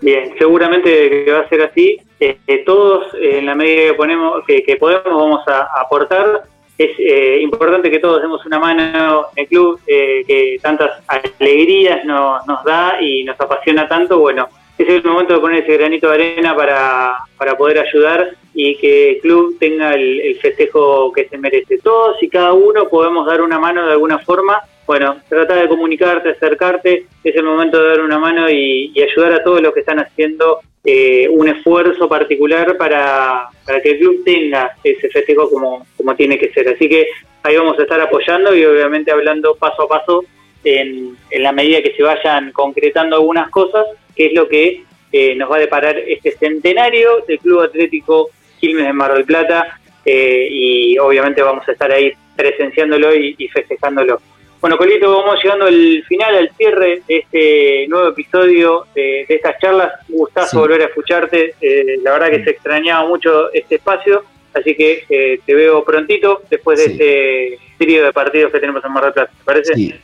Bien, 0.00 0.32
seguramente 0.38 1.24
que 1.24 1.32
va 1.32 1.40
a 1.40 1.48
ser 1.48 1.62
así. 1.62 1.98
Eh, 2.20 2.62
todos, 2.64 3.08
en 3.20 3.44
la 3.44 3.56
medida 3.56 3.88
que, 3.88 3.94
ponemos, 3.94 4.44
que, 4.46 4.76
podemos, 4.78 5.04
vamos 5.04 5.48
a 5.48 5.68
aportar. 5.80 6.44
Es 6.78 6.90
eh, 7.00 7.40
importante 7.42 7.90
que 7.90 7.98
todos 7.98 8.22
demos 8.22 8.46
una 8.46 8.60
mano 8.60 9.26
en 9.34 9.42
el 9.42 9.48
club, 9.48 9.80
que 9.84 10.58
tantas 10.62 11.02
alegrías 11.08 12.04
nos 12.04 12.64
da 12.64 13.02
y 13.02 13.24
nos 13.24 13.40
apasiona 13.40 13.88
tanto. 13.88 14.20
Bueno, 14.20 14.48
es 14.78 14.88
el 14.88 15.04
momento 15.04 15.34
de 15.34 15.40
poner 15.40 15.62
ese 15.62 15.76
granito 15.76 16.08
de 16.08 16.14
arena 16.14 16.54
para, 16.54 17.16
para 17.38 17.56
poder 17.56 17.78
ayudar 17.78 18.36
y 18.54 18.76
que 18.76 19.10
el 19.12 19.20
club 19.20 19.56
tenga 19.58 19.94
el, 19.94 20.38
festejo 20.40 21.12
que 21.12 21.28
se 21.28 21.38
merece. 21.38 21.78
Todos 21.78 22.22
y 22.22 22.28
cada 22.28 22.52
uno 22.52 22.88
podemos 22.88 23.26
dar 23.26 23.40
una 23.40 23.58
mano 23.58 23.86
de 23.86 23.92
alguna 23.92 24.18
forma. 24.18 24.60
Bueno, 24.86 25.16
trata 25.28 25.56
de 25.56 25.68
comunicarte, 25.68 26.30
acercarte, 26.30 27.06
es 27.24 27.36
el 27.36 27.44
momento 27.44 27.82
de 27.82 27.88
dar 27.88 28.00
una 28.00 28.18
mano 28.18 28.48
y, 28.50 28.92
ayudar 29.00 29.32
a 29.32 29.42
todos 29.42 29.60
los 29.60 29.74
que 29.74 29.80
están 29.80 29.98
haciendo 29.98 30.60
eh, 30.84 31.28
un 31.28 31.48
esfuerzo 31.48 32.08
particular 32.08 32.76
para, 32.76 33.48
para 33.64 33.80
que 33.80 33.90
el 33.92 33.98
club 33.98 34.24
tenga 34.24 34.72
ese 34.84 35.08
festejo 35.08 35.50
como, 35.50 35.86
como 35.96 36.14
tiene 36.14 36.38
que 36.38 36.52
ser. 36.52 36.68
Así 36.68 36.88
que 36.88 37.08
ahí 37.42 37.56
vamos 37.56 37.78
a 37.78 37.82
estar 37.82 38.00
apoyando 38.00 38.54
y 38.54 38.64
obviamente 38.64 39.10
hablando 39.10 39.56
paso 39.56 39.82
a 39.82 39.88
paso 39.88 40.24
en, 40.66 41.16
en 41.30 41.42
la 41.42 41.52
medida 41.52 41.82
que 41.82 41.94
se 41.96 42.02
vayan 42.02 42.52
concretando 42.52 43.16
algunas 43.16 43.50
cosas 43.50 43.86
que 44.16 44.26
es 44.26 44.32
lo 44.34 44.48
que 44.48 44.82
eh, 45.12 45.34
nos 45.36 45.50
va 45.50 45.56
a 45.56 45.60
deparar 45.60 45.96
este 45.98 46.32
centenario 46.32 47.24
del 47.28 47.38
Club 47.38 47.60
Atlético 47.60 48.30
Quilmes 48.58 48.86
de 48.86 48.92
Mar 48.92 49.14
del 49.14 49.24
Plata 49.24 49.78
eh, 50.04 50.48
y 50.50 50.98
obviamente 50.98 51.42
vamos 51.42 51.68
a 51.68 51.72
estar 51.72 51.90
ahí 51.92 52.12
presenciándolo 52.34 53.14
y, 53.14 53.48
festejándolo. 53.48 54.20
Bueno, 54.60 54.76
Colito, 54.76 55.10
vamos 55.10 55.42
llegando 55.42 55.66
al 55.66 56.02
final, 56.08 56.34
al 56.34 56.50
cierre 56.56 57.02
de 57.06 57.18
este 57.18 57.86
nuevo 57.88 58.08
episodio 58.08 58.86
de, 58.94 59.26
estas 59.28 59.58
charlas. 59.60 59.92
Un 60.08 60.18
gustazo 60.18 60.60
volver 60.60 60.82
a 60.82 60.86
escucharte. 60.86 61.54
Eh, 61.60 61.98
la 62.02 62.12
verdad 62.12 62.30
que 62.30 62.44
se 62.44 62.50
extrañaba 62.50 63.06
mucho 63.06 63.52
este 63.52 63.76
espacio, 63.76 64.24
así 64.54 64.74
que 64.74 65.40
te 65.44 65.54
veo 65.54 65.84
prontito 65.84 66.42
después 66.50 66.78
de 66.78 66.92
este 66.92 67.58
trío 67.78 68.04
de 68.04 68.12
partidos 68.12 68.50
que 68.50 68.60
tenemos 68.60 68.84
en 68.84 68.92
Mar 68.92 69.04
del 69.04 69.12
Plata. 69.12 69.30
¿Te 69.30 69.44
parece? 69.44 69.74
Sí, 69.74 69.94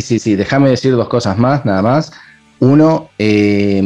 sí, 0.00 0.18
sí. 0.18 0.36
Déjame 0.36 0.70
decir 0.70 0.92
dos 0.92 1.08
cosas 1.08 1.38
más, 1.38 1.64
nada 1.64 1.82
más. 1.82 2.12
Uno, 2.60 3.10
eh, 3.18 3.82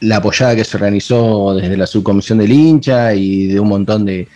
la 0.00 0.16
apoyada 0.16 0.56
que 0.56 0.64
se 0.64 0.76
organizó 0.76 1.54
desde 1.54 1.76
la 1.76 1.86
subcomisión 1.86 2.38
del 2.38 2.52
hincha 2.52 3.14
y 3.14 3.46
de 3.46 3.60
un 3.60 3.68
montón 3.68 4.04
de, 4.04 4.28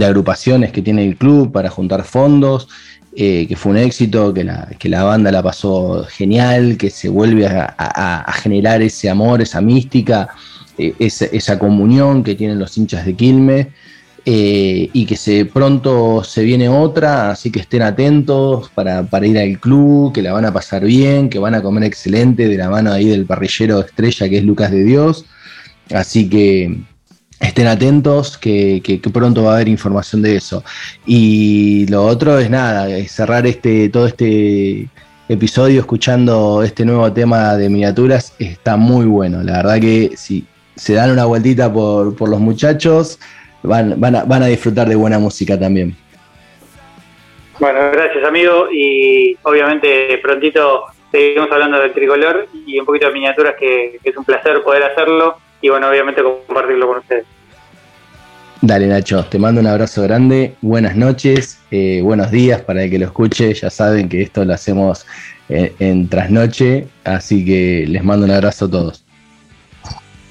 agrupaciones 0.00 0.72
que 0.72 0.82
tiene 0.82 1.06
el 1.06 1.16
club 1.16 1.52
para 1.52 1.70
juntar 1.70 2.04
fondos, 2.04 2.68
eh, 3.14 3.46
que 3.48 3.56
fue 3.56 3.72
un 3.72 3.78
éxito, 3.78 4.32
que 4.32 4.44
la, 4.44 4.68
que 4.78 4.88
la 4.88 5.04
banda 5.04 5.32
la 5.32 5.42
pasó 5.42 6.04
genial, 6.08 6.76
que 6.76 6.90
se 6.90 7.08
vuelve 7.08 7.46
a, 7.46 8.32
generar 8.42 8.82
ese 8.82 9.08
amor, 9.08 9.40
esa 9.40 9.60
mística, 9.60 10.28
eh, 10.78 10.94
esa, 10.98 11.58
comunión 11.58 12.22
que 12.22 12.34
tienen 12.34 12.58
los 12.58 12.76
hinchas 12.76 13.06
de 13.06 13.14
Quilmes. 13.14 13.68
Eh, 14.28 14.90
y 14.92 15.06
que 15.06 15.14
se 15.14 15.44
pronto 15.44 16.24
se 16.24 16.42
viene 16.42 16.68
otra, 16.68 17.30
así 17.30 17.52
que 17.52 17.60
estén 17.60 17.82
atentos 17.82 18.68
para, 18.70 19.06
ir 19.24 19.38
al 19.38 19.60
club, 19.60 20.12
que 20.12 20.20
la 20.20 20.32
van 20.32 20.44
a 20.44 20.52
pasar 20.52 20.84
bien, 20.84 21.30
que 21.30 21.38
van 21.38 21.54
a 21.54 21.62
comer 21.62 21.84
excelente 21.84 22.48
de 22.48 22.56
la 22.56 22.68
mano 22.68 22.90
ahí 22.90 23.04
del 23.04 23.24
parrillero 23.24 23.78
estrella 23.78 24.28
que 24.28 24.38
es 24.38 24.44
Lucas 24.44 24.72
de 24.72 24.82
Dios. 24.82 25.26
Así 25.94 26.28
que 26.28 26.76
estén 27.38 27.68
atentos, 27.68 28.36
que, 28.36 29.00
pronto 29.12 29.44
va 29.44 29.52
a 29.52 29.54
haber 29.56 29.68
información 29.68 30.22
de 30.22 30.34
eso. 30.34 30.64
Y 31.06 31.86
lo 31.86 32.04
otro 32.04 32.40
es 32.40 32.50
nada, 32.50 32.88
cerrar 33.06 33.46
este, 33.46 33.88
todo 33.90 34.08
este 34.08 34.88
episodio 35.28 35.78
escuchando 35.78 36.64
este 36.64 36.84
nuevo 36.84 37.12
tema 37.12 37.54
de 37.54 37.68
miniaturas 37.68 38.32
está 38.40 38.76
muy 38.76 39.06
bueno. 39.06 39.44
La 39.44 39.58
verdad 39.58 39.80
que 39.80 40.14
si 40.16 40.44
se 40.74 40.94
dan 40.94 41.12
una 41.12 41.26
vueltita 41.26 41.72
por, 41.72 42.16
por 42.16 42.28
los 42.28 42.40
muchachos, 42.40 43.20
van, 43.66 44.00
van, 44.00 44.16
a, 44.16 44.24
van 44.24 44.42
a 44.42 44.46
disfrutar 44.46 44.88
de 44.88 44.94
buena 44.94 45.18
música 45.18 45.58
también. 45.58 45.96
Bueno, 47.58 47.78
gracias 47.90 48.22
amigo 48.24 48.68
y 48.70 49.36
obviamente 49.42 50.18
prontito 50.22 50.84
seguimos 51.10 51.50
hablando 51.50 51.80
del 51.80 51.92
tricolor 51.92 52.46
y 52.66 52.78
un 52.78 52.84
poquito 52.84 53.06
de 53.06 53.14
miniaturas 53.14 53.54
que, 53.58 53.98
es 54.02 54.16
un 54.16 54.24
placer 54.24 54.62
poder 54.62 54.82
hacerlo 54.82 55.38
y 55.62 55.70
bueno, 55.70 55.88
obviamente 55.88 56.22
compartirlo 56.22 56.86
con 56.86 56.98
ustedes. 56.98 57.24
Dale 58.60 58.86
Nacho, 58.86 59.24
te 59.24 59.38
mando 59.38 59.60
un 59.60 59.66
abrazo 59.66 60.02
grande, 60.02 60.54
buenas 60.60 60.96
noches, 60.96 61.60
eh, 61.70 62.00
buenos 62.02 62.30
días 62.30 62.60
para 62.62 62.84
el 62.84 62.90
que 62.90 62.98
lo 62.98 63.06
escuche, 63.06 63.54
ya 63.54 63.70
saben 63.70 64.08
que 64.08 64.22
esto 64.22 64.44
lo 64.44 64.52
hacemos 64.52 65.06
en, 65.48 65.72
en 65.78 66.08
trasnoche, 66.08 66.86
así 67.04 67.44
que 67.44 67.84
les 67.86 68.02
mando 68.02 68.26
un 68.26 68.32
abrazo 68.32 68.66
a 68.66 68.70
todos. 68.70 69.05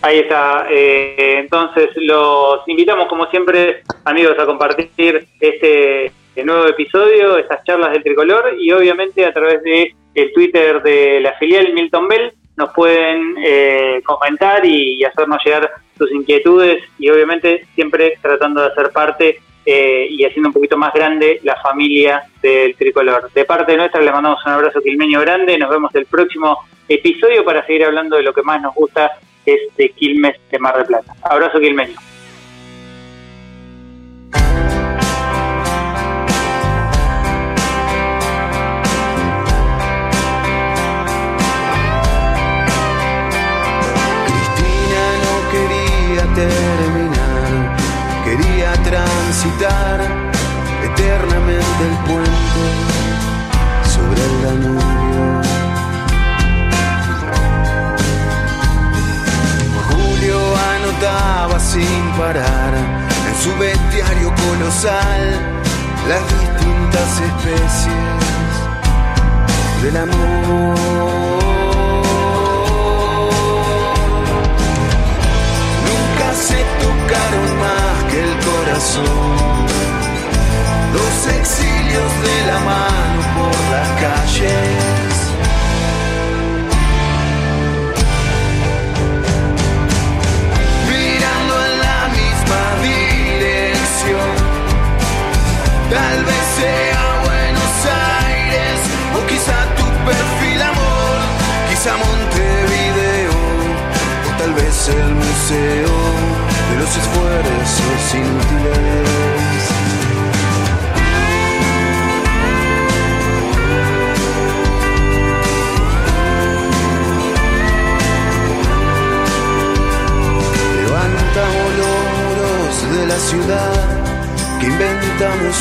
Ahí 0.06 0.20
está. 0.20 0.68
Eh, 0.70 1.40
entonces 1.40 1.90
los 1.96 2.60
invitamos, 2.68 3.08
como 3.08 3.26
siempre, 3.32 3.82
amigos, 4.04 4.38
a 4.38 4.46
compartir 4.46 5.26
este, 5.40 6.12
nuevo 6.44 6.68
episodio, 6.68 7.40
estas 7.40 7.64
charlas 7.64 7.92
del 7.92 8.04
tricolor 8.04 8.56
y 8.60 8.72
obviamente 8.72 9.26
a 9.26 9.34
través 9.34 9.64
de 9.64 9.96
el 10.14 10.32
Twitter 10.32 10.84
de 10.84 11.22
la 11.22 11.34
filial 11.40 11.74
Milton 11.74 12.08
Bell 12.08 12.34
nos 12.56 12.72
pueden 12.74 13.36
eh, 13.44 14.00
comentar 14.06 14.64
y, 14.64 15.04
hacernos 15.04 15.44
llegar 15.44 15.72
sus 15.98 16.12
inquietudes 16.12 16.84
y 17.00 17.10
obviamente 17.10 17.66
siempre 17.74 18.20
tratando 18.22 18.62
de 18.62 18.68
hacer 18.68 18.92
parte 18.92 19.40
eh, 19.66 20.06
y 20.08 20.24
haciendo 20.24 20.50
un 20.50 20.54
poquito 20.54 20.78
más 20.78 20.94
grande 20.94 21.40
la 21.42 21.60
familia 21.64 22.22
del 22.44 22.76
tricolor. 22.76 23.32
De 23.34 23.44
parte 23.46 23.76
nuestra 23.76 24.02
le 24.02 24.12
mandamos 24.12 24.46
un 24.46 24.52
abrazo 24.52 24.82
quilmeño 24.82 25.20
grande, 25.22 25.58
nos 25.58 25.72
vemos 25.72 25.96
el 25.96 26.06
próximo 26.06 26.60
episodio 26.88 27.44
para 27.44 27.66
seguir 27.66 27.86
hablando 27.86 28.18
de 28.18 28.22
lo 28.22 28.34
que 28.34 28.44
más 28.44 28.62
nos 28.62 28.76
gusta 28.76 29.12
es 29.46 29.76
de 29.78 29.90
Quilmes 29.90 30.36
de 30.52 30.60
Mar 30.60 30.78
del 30.78 30.86
Plata. 30.86 31.14
Abrazo 31.22 31.60
quilmeño. 31.60 31.96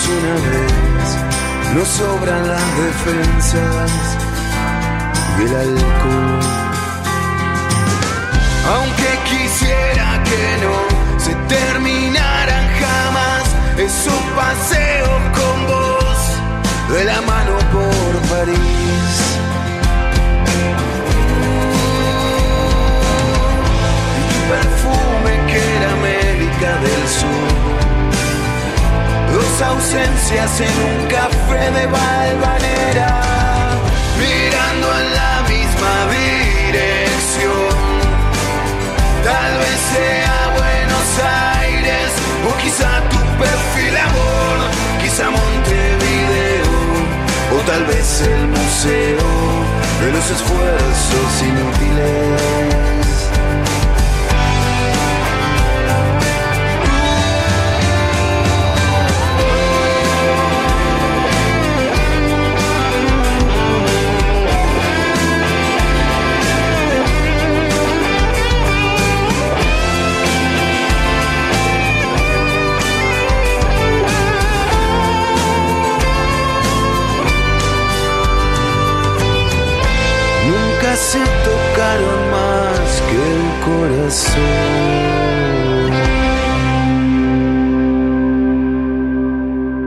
Una 0.08 0.34
vez. 0.34 1.08
No 1.74 1.84
sobran 1.84 2.46
las 2.46 2.76
defensas 2.76 3.92
y 5.38 5.42
el 5.42 5.54
alcohol. 5.56 6.40
Aunque 8.74 9.10
quisiera 9.28 10.22
que 10.24 10.44
no 10.64 11.18
se 11.18 11.34
terminaran 11.54 12.64
jamás 12.80 13.44
esos 13.78 14.20
paseos 14.36 15.20
con 15.38 15.66
vos 15.66 16.96
de 16.96 17.04
la 17.04 17.20
mano 17.22 17.58
por 17.72 18.36
París. 18.36 18.83
Ausencias 29.68 30.60
en 30.60 30.74
un 30.90 31.06
café 31.08 31.70
de 31.76 31.86
Valvanera, 31.86 33.20
mirando 34.18 34.86
en 35.00 35.06
la 35.20 35.34
misma 35.52 35.94
dirección. 36.18 37.76
Tal 39.24 39.52
vez 39.62 39.78
sea 39.94 40.36
Buenos 40.60 41.08
Aires 41.60 42.10
o 42.48 42.50
quizá 42.62 42.90
tu 43.10 43.20
perfil 43.42 43.96
amor, 44.08 44.56
quizá 45.02 45.30
Montevideo 45.30 46.74
o 47.54 47.58
tal 47.70 47.84
vez 47.86 48.20
el 48.22 48.48
museo 48.48 49.28
de 50.00 50.12
los 50.12 50.30
esfuerzos 50.30 51.42
inútiles. 51.50 52.83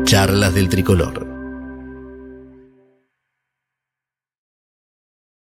Charlas 0.05 0.55
del 0.55 0.69
Tricolor. 0.69 1.26